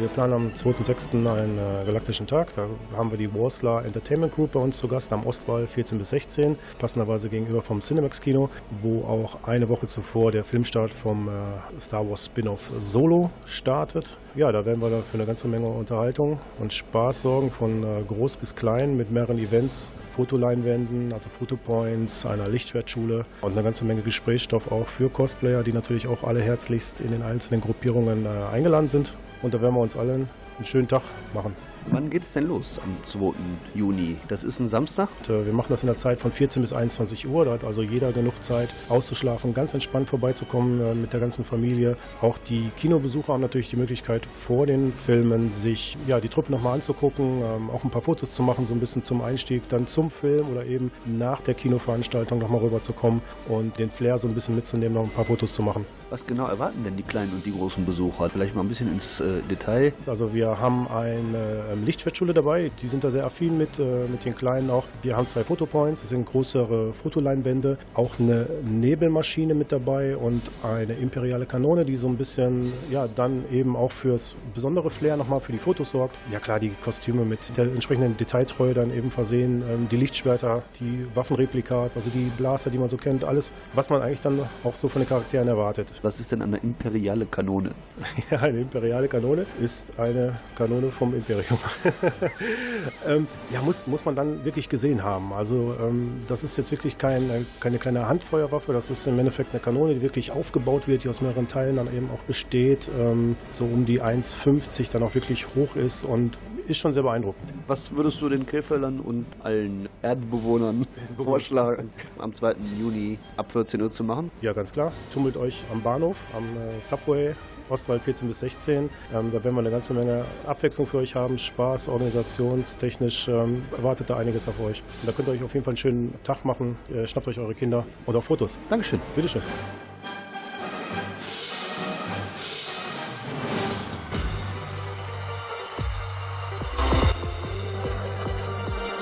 Wir 0.00 0.08
planen 0.08 0.32
am 0.32 0.48
2.6. 0.48 1.30
einen 1.30 1.58
äh, 1.58 1.84
galaktischen 1.84 2.26
Tag. 2.26 2.54
Da 2.54 2.66
haben 2.96 3.10
wir 3.10 3.18
die 3.18 3.34
Warslar 3.34 3.84
Entertainment 3.84 4.34
Group 4.34 4.52
bei 4.52 4.60
uns 4.60 4.78
zu 4.78 4.88
Gast 4.88 5.12
am 5.12 5.26
Ostwall 5.26 5.66
14 5.66 5.98
bis 5.98 6.08
16, 6.08 6.56
passenderweise 6.78 7.28
gegenüber 7.28 7.60
vom 7.60 7.80
Cinemax 7.80 8.18
Kino, 8.22 8.48
wo 8.80 9.02
auch 9.02 9.46
eine 9.46 9.68
Woche 9.68 9.88
zuvor 9.88 10.32
der 10.32 10.42
Filmstart 10.42 10.94
vom 10.94 11.28
äh, 11.28 11.32
Star 11.78 12.08
Wars 12.08 12.24
Spin-off 12.24 12.70
Solo 12.80 13.30
startet. 13.44 14.16
Ja, 14.34 14.50
da 14.50 14.64
werden 14.64 14.80
wir 14.80 14.88
da 14.88 15.02
für 15.02 15.18
eine 15.18 15.26
ganze 15.26 15.48
Menge 15.48 15.66
Unterhaltung 15.66 16.40
und 16.58 16.72
Spaß 16.72 17.20
sorgen, 17.20 17.50
von 17.50 17.82
äh, 17.82 18.02
groß 18.08 18.38
bis 18.38 18.54
klein 18.54 18.96
mit 18.96 19.10
mehreren 19.10 19.38
Events, 19.38 19.90
Fotoleinwänden, 20.16 21.12
also 21.12 21.28
Fotopoints, 21.28 22.24
einer 22.24 22.48
Lichtschwertschule 22.48 23.26
und 23.42 23.52
eine 23.52 23.62
ganze 23.62 23.84
Menge 23.84 24.00
Gesprächsstoff 24.00 24.70
auch 24.72 24.86
für 24.86 25.10
Cosplayer, 25.10 25.62
die 25.62 25.72
natürlich 25.72 26.08
auch 26.08 26.24
alle 26.24 26.40
herzlichst 26.40 27.00
in 27.02 27.10
den 27.10 27.22
einzelnen 27.22 27.60
Gruppierungen 27.60 28.24
äh, 28.24 28.28
eingeladen 28.50 28.88
sind. 28.88 29.16
Und 29.42 29.54
da 29.54 29.60
werden 29.60 29.74
wir 29.74 29.80
uns 29.80 29.89
allen 29.96 30.28
einen 30.56 30.64
schönen 30.64 30.88
Tag 30.88 31.02
machen. 31.32 31.54
Wann 31.92 32.08
geht 32.08 32.22
es 32.22 32.32
denn 32.32 32.46
los 32.46 32.78
am 32.84 32.96
2. 33.02 33.32
Juni? 33.74 34.16
Das 34.28 34.44
ist 34.44 34.60
ein 34.60 34.68
Samstag? 34.68 35.08
Äh, 35.24 35.44
wir 35.46 35.52
machen 35.52 35.70
das 35.70 35.82
in 35.82 35.88
der 35.88 35.98
Zeit 35.98 36.20
von 36.20 36.30
14 36.30 36.62
bis 36.62 36.72
21 36.72 37.26
Uhr. 37.26 37.44
Da 37.44 37.52
hat 37.52 37.64
also 37.64 37.82
jeder 37.82 38.12
genug 38.12 38.44
Zeit 38.44 38.68
auszuschlafen, 38.88 39.54
ganz 39.54 39.74
entspannt 39.74 40.08
vorbeizukommen 40.08 40.80
äh, 40.80 40.94
mit 40.94 41.12
der 41.12 41.18
ganzen 41.18 41.44
Familie. 41.44 41.96
Auch 42.20 42.38
die 42.38 42.70
Kinobesucher 42.76 43.32
haben 43.32 43.40
natürlich 43.40 43.70
die 43.70 43.76
Möglichkeit, 43.76 44.24
vor 44.26 44.66
den 44.66 44.92
Filmen 44.92 45.50
sich 45.50 45.96
ja, 46.06 46.20
die 46.20 46.28
Truppe 46.28 46.52
nochmal 46.52 46.74
anzugucken, 46.74 47.42
ähm, 47.42 47.70
auch 47.70 47.82
ein 47.82 47.90
paar 47.90 48.02
Fotos 48.02 48.34
zu 48.34 48.44
machen, 48.44 48.66
so 48.66 48.74
ein 48.74 48.80
bisschen 48.80 49.02
zum 49.02 49.20
Einstieg, 49.20 49.68
dann 49.68 49.88
zum 49.88 50.10
Film 50.10 50.48
oder 50.48 50.66
eben 50.66 50.92
nach 51.06 51.40
der 51.40 51.54
Kinoveranstaltung 51.54 52.38
nochmal 52.38 52.60
rüberzukommen 52.60 53.20
und 53.48 53.80
den 53.80 53.90
Flair 53.90 54.16
so 54.16 54.28
ein 54.28 54.34
bisschen 54.34 54.54
mitzunehmen, 54.54 54.94
noch 54.94 55.04
ein 55.04 55.10
paar 55.10 55.24
Fotos 55.24 55.54
zu 55.54 55.62
machen. 55.62 55.86
Was 56.10 56.26
genau 56.26 56.46
erwarten 56.46 56.84
denn 56.84 56.96
die 56.96 57.02
kleinen 57.02 57.32
und 57.32 57.44
die 57.44 57.52
großen 57.52 57.84
Besucher? 57.84 58.30
Vielleicht 58.30 58.54
mal 58.54 58.62
ein 58.62 58.68
bisschen 58.68 58.90
ins 58.92 59.20
äh, 59.20 59.42
Detail. 59.48 59.92
Also 60.06 60.34
wir 60.34 60.60
haben 60.60 60.86
eine 60.88 61.79
ähm, 61.80 61.86
Lichtschwertschule 61.86 62.32
dabei, 62.32 62.70
die 62.80 62.86
sind 62.88 63.04
da 63.04 63.10
sehr 63.10 63.24
affin 63.24 63.58
mit, 63.58 63.78
äh, 63.78 64.06
mit 64.10 64.24
den 64.24 64.34
Kleinen 64.34 64.70
auch. 64.70 64.84
Wir 65.02 65.16
haben 65.16 65.26
zwei 65.26 65.44
Fotopoints, 65.44 66.02
das 66.02 66.10
sind 66.10 66.26
größere 66.26 66.92
Fotoleinwände, 66.92 67.78
auch 67.94 68.18
eine 68.18 68.46
Nebelmaschine 68.64 69.54
mit 69.54 69.72
dabei 69.72 70.16
und 70.16 70.42
eine 70.62 70.94
imperiale 70.94 71.46
Kanone, 71.46 71.84
die 71.84 71.96
so 71.96 72.06
ein 72.08 72.16
bisschen, 72.16 72.72
ja, 72.90 73.08
dann 73.08 73.44
eben 73.50 73.76
auch 73.76 73.92
fürs 73.92 74.36
besondere 74.54 74.90
Flair 74.90 75.16
nochmal 75.16 75.40
für 75.40 75.52
die 75.52 75.58
Fotos 75.58 75.90
sorgt. 75.90 76.16
Ja 76.32 76.38
klar, 76.38 76.60
die 76.60 76.70
Kostüme 76.82 77.24
mit 77.24 77.56
der 77.56 77.64
entsprechenden 77.64 78.16
Detailtreue 78.16 78.74
dann 78.74 78.94
eben 78.94 79.10
versehen, 79.10 79.62
ähm, 79.70 79.88
die 79.90 79.96
Lichtschwerter, 79.96 80.62
die 80.78 81.06
Waffenreplikas, 81.14 81.96
also 81.96 82.10
die 82.10 82.30
Blaster, 82.36 82.70
die 82.70 82.78
man 82.78 82.88
so 82.88 82.96
kennt, 82.96 83.24
alles, 83.24 83.52
was 83.74 83.90
man 83.90 84.02
eigentlich 84.02 84.20
dann 84.20 84.40
auch 84.64 84.74
so 84.74 84.88
von 84.88 85.02
den 85.02 85.08
Charakteren 85.08 85.48
erwartet. 85.48 85.88
Was 86.02 86.20
ist 86.20 86.32
denn 86.32 86.42
eine 86.42 86.58
imperiale 86.58 87.26
Kanone? 87.26 87.70
Ja, 88.30 88.38
eine 88.40 88.60
imperiale 88.60 89.08
Kanone 89.08 89.46
ist 89.60 89.98
eine 89.98 90.38
Kanone 90.54 90.90
vom 90.90 91.14
Imperium. 91.14 91.58
ähm, 93.06 93.26
ja, 93.52 93.62
muss, 93.62 93.86
muss 93.86 94.04
man 94.04 94.14
dann 94.14 94.44
wirklich 94.44 94.68
gesehen 94.68 95.02
haben. 95.02 95.32
Also 95.32 95.74
ähm, 95.80 96.22
das 96.28 96.44
ist 96.44 96.56
jetzt 96.58 96.70
wirklich 96.70 96.98
kein, 96.98 97.30
äh, 97.30 97.42
keine 97.60 97.78
kleine 97.78 98.08
Handfeuerwaffe, 98.08 98.72
das 98.72 98.90
ist 98.90 99.06
im 99.06 99.18
Endeffekt 99.18 99.52
eine 99.52 99.60
Kanone, 99.60 99.94
die 99.94 100.02
wirklich 100.02 100.32
aufgebaut 100.32 100.88
wird, 100.88 101.04
die 101.04 101.08
aus 101.08 101.20
mehreren 101.20 101.48
Teilen 101.48 101.76
dann 101.76 101.94
eben 101.94 102.10
auch 102.10 102.22
besteht, 102.24 102.90
ähm, 102.98 103.36
so 103.52 103.64
um 103.64 103.86
die 103.86 104.02
1,50 104.02 104.90
dann 104.90 105.02
auch 105.02 105.14
wirklich 105.14 105.46
hoch 105.54 105.76
ist 105.76 106.04
und 106.04 106.38
ist 106.66 106.78
schon 106.78 106.92
sehr 106.92 107.02
beeindruckend. 107.02 107.52
Was 107.66 107.90
würdest 107.94 108.20
du 108.20 108.28
den 108.28 108.46
Krefeldern 108.46 109.00
und 109.00 109.26
allen 109.42 109.88
Erdbewohnern 110.02 110.86
vorschlagen, 111.16 111.90
am 112.18 112.32
2. 112.32 112.54
Juni 112.78 113.18
ab 113.36 113.50
14 113.52 113.82
Uhr 113.82 113.90
zu 113.90 114.04
machen? 114.04 114.30
Ja, 114.40 114.52
ganz 114.52 114.72
klar. 114.72 114.92
Tummelt 115.12 115.36
euch 115.36 115.64
am 115.72 115.82
Bahnhof, 115.82 116.16
am 116.34 116.44
äh, 116.44 116.80
Subway, 116.80 117.34
Ostwald 117.70 118.02
14 118.02 118.28
bis 118.28 118.40
16. 118.40 118.90
Ähm, 119.14 119.32
da 119.32 119.44
werden 119.44 119.54
wir 119.54 119.60
eine 119.60 119.70
ganze 119.70 119.94
Menge 119.94 120.24
Abwechslung 120.46 120.86
für 120.86 120.98
euch 120.98 121.14
haben. 121.14 121.38
Spaß, 121.38 121.88
organisationstechnisch 121.88 123.28
ähm, 123.28 123.62
erwartet 123.76 124.10
da 124.10 124.16
einiges 124.16 124.48
auf 124.48 124.60
euch. 124.60 124.82
Und 125.00 125.06
da 125.06 125.12
könnt 125.12 125.28
ihr 125.28 125.32
euch 125.32 125.42
auf 125.42 125.54
jeden 125.54 125.64
Fall 125.64 125.72
einen 125.72 125.76
schönen 125.76 126.14
Tag 126.24 126.44
machen. 126.44 126.76
Äh, 126.92 127.06
schnappt 127.06 127.28
euch 127.28 127.38
eure 127.38 127.54
Kinder 127.54 127.86
oder 128.06 128.20
Fotos. 128.20 128.58
Dankeschön. 128.68 129.00
Bitteschön. 129.14 129.42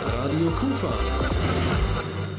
Radio 0.04 0.50
Kufa. 0.50 1.17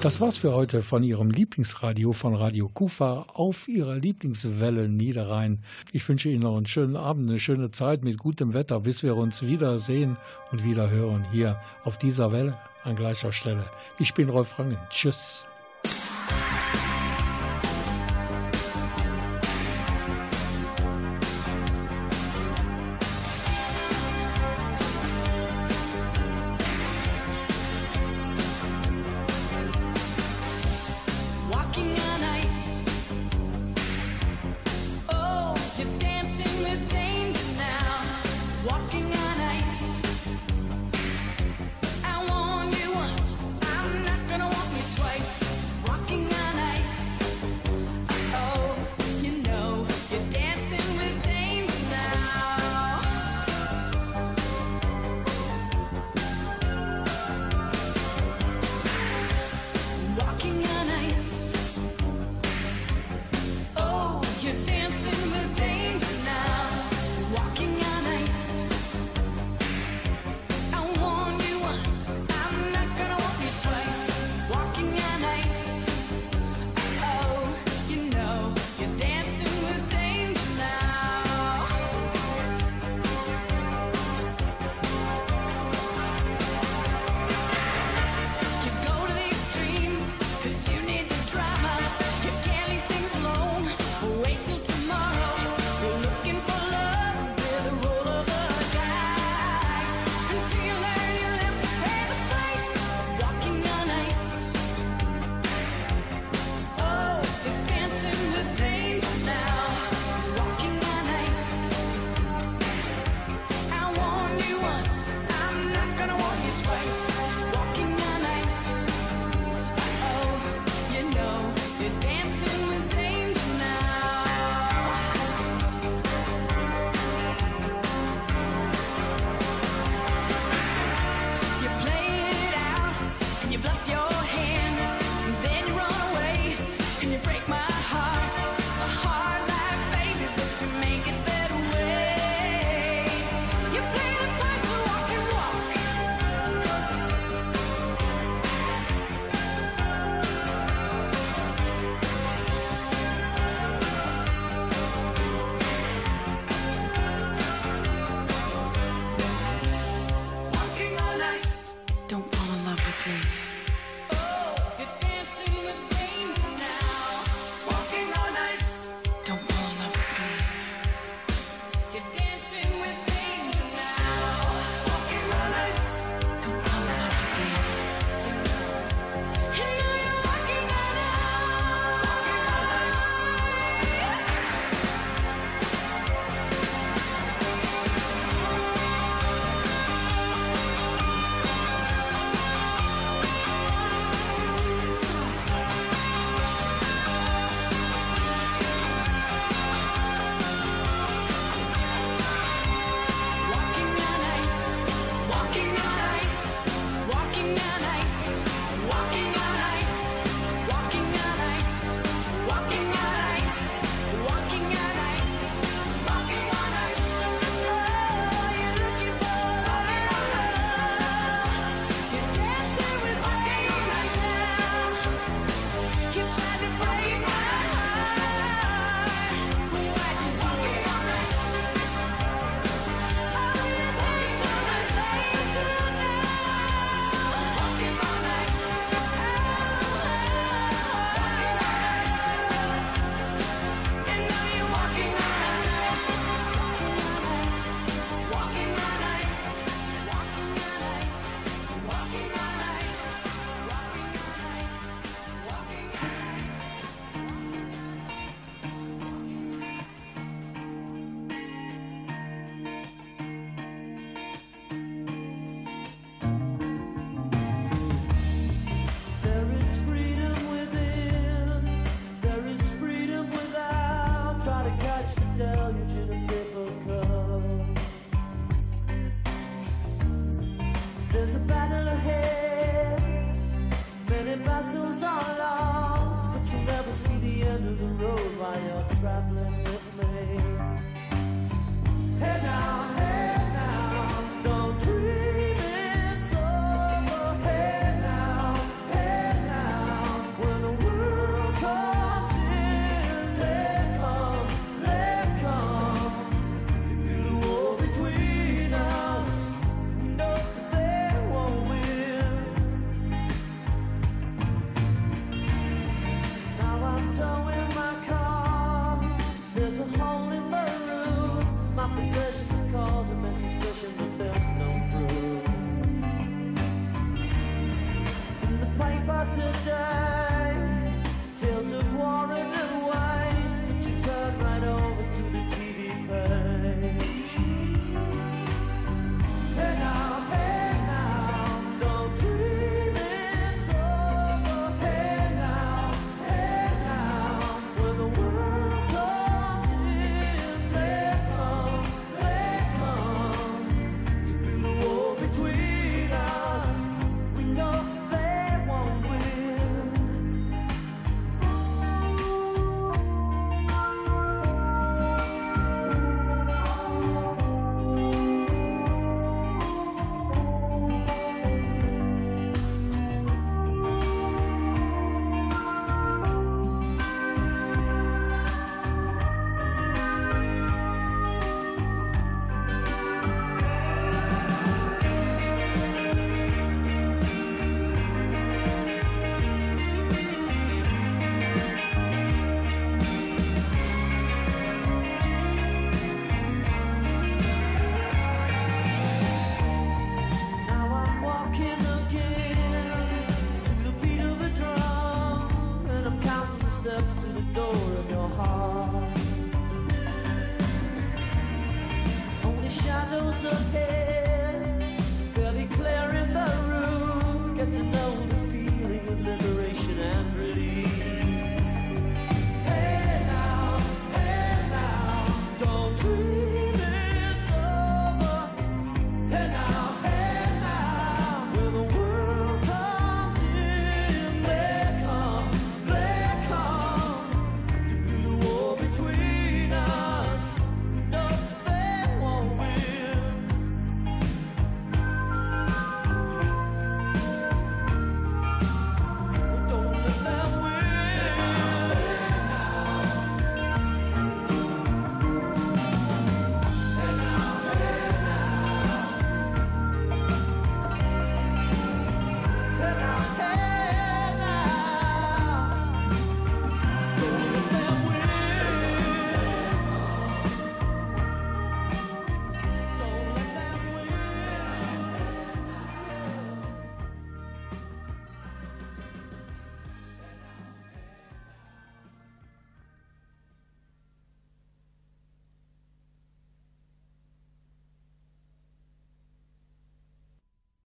Das 0.01 0.21
war's 0.21 0.37
für 0.37 0.53
heute 0.53 0.81
von 0.81 1.03
Ihrem 1.03 1.29
Lieblingsradio 1.29 2.13
von 2.13 2.33
Radio 2.33 2.69
Kufa 2.69 3.25
auf 3.33 3.67
Ihrer 3.67 3.97
Lieblingswelle 3.97 4.87
Niederrhein. 4.87 5.61
Ich 5.91 6.07
wünsche 6.07 6.29
Ihnen 6.29 6.43
noch 6.43 6.55
einen 6.55 6.67
schönen 6.67 6.95
Abend, 6.95 7.29
eine 7.29 7.37
schöne 7.37 7.71
Zeit 7.71 8.01
mit 8.01 8.17
gutem 8.17 8.53
Wetter, 8.53 8.79
bis 8.79 9.03
wir 9.03 9.17
uns 9.17 9.41
wiedersehen 9.41 10.15
und 10.51 10.63
wieder 10.63 10.89
hören 10.89 11.25
hier 11.33 11.59
auf 11.83 11.97
dieser 11.97 12.31
Welle 12.31 12.57
an 12.83 12.95
gleicher 12.95 13.33
Stelle. 13.33 13.65
Ich 13.99 14.13
bin 14.13 14.29
Rolf 14.29 14.57
Rangen. 14.57 14.77
Tschüss. 14.89 15.45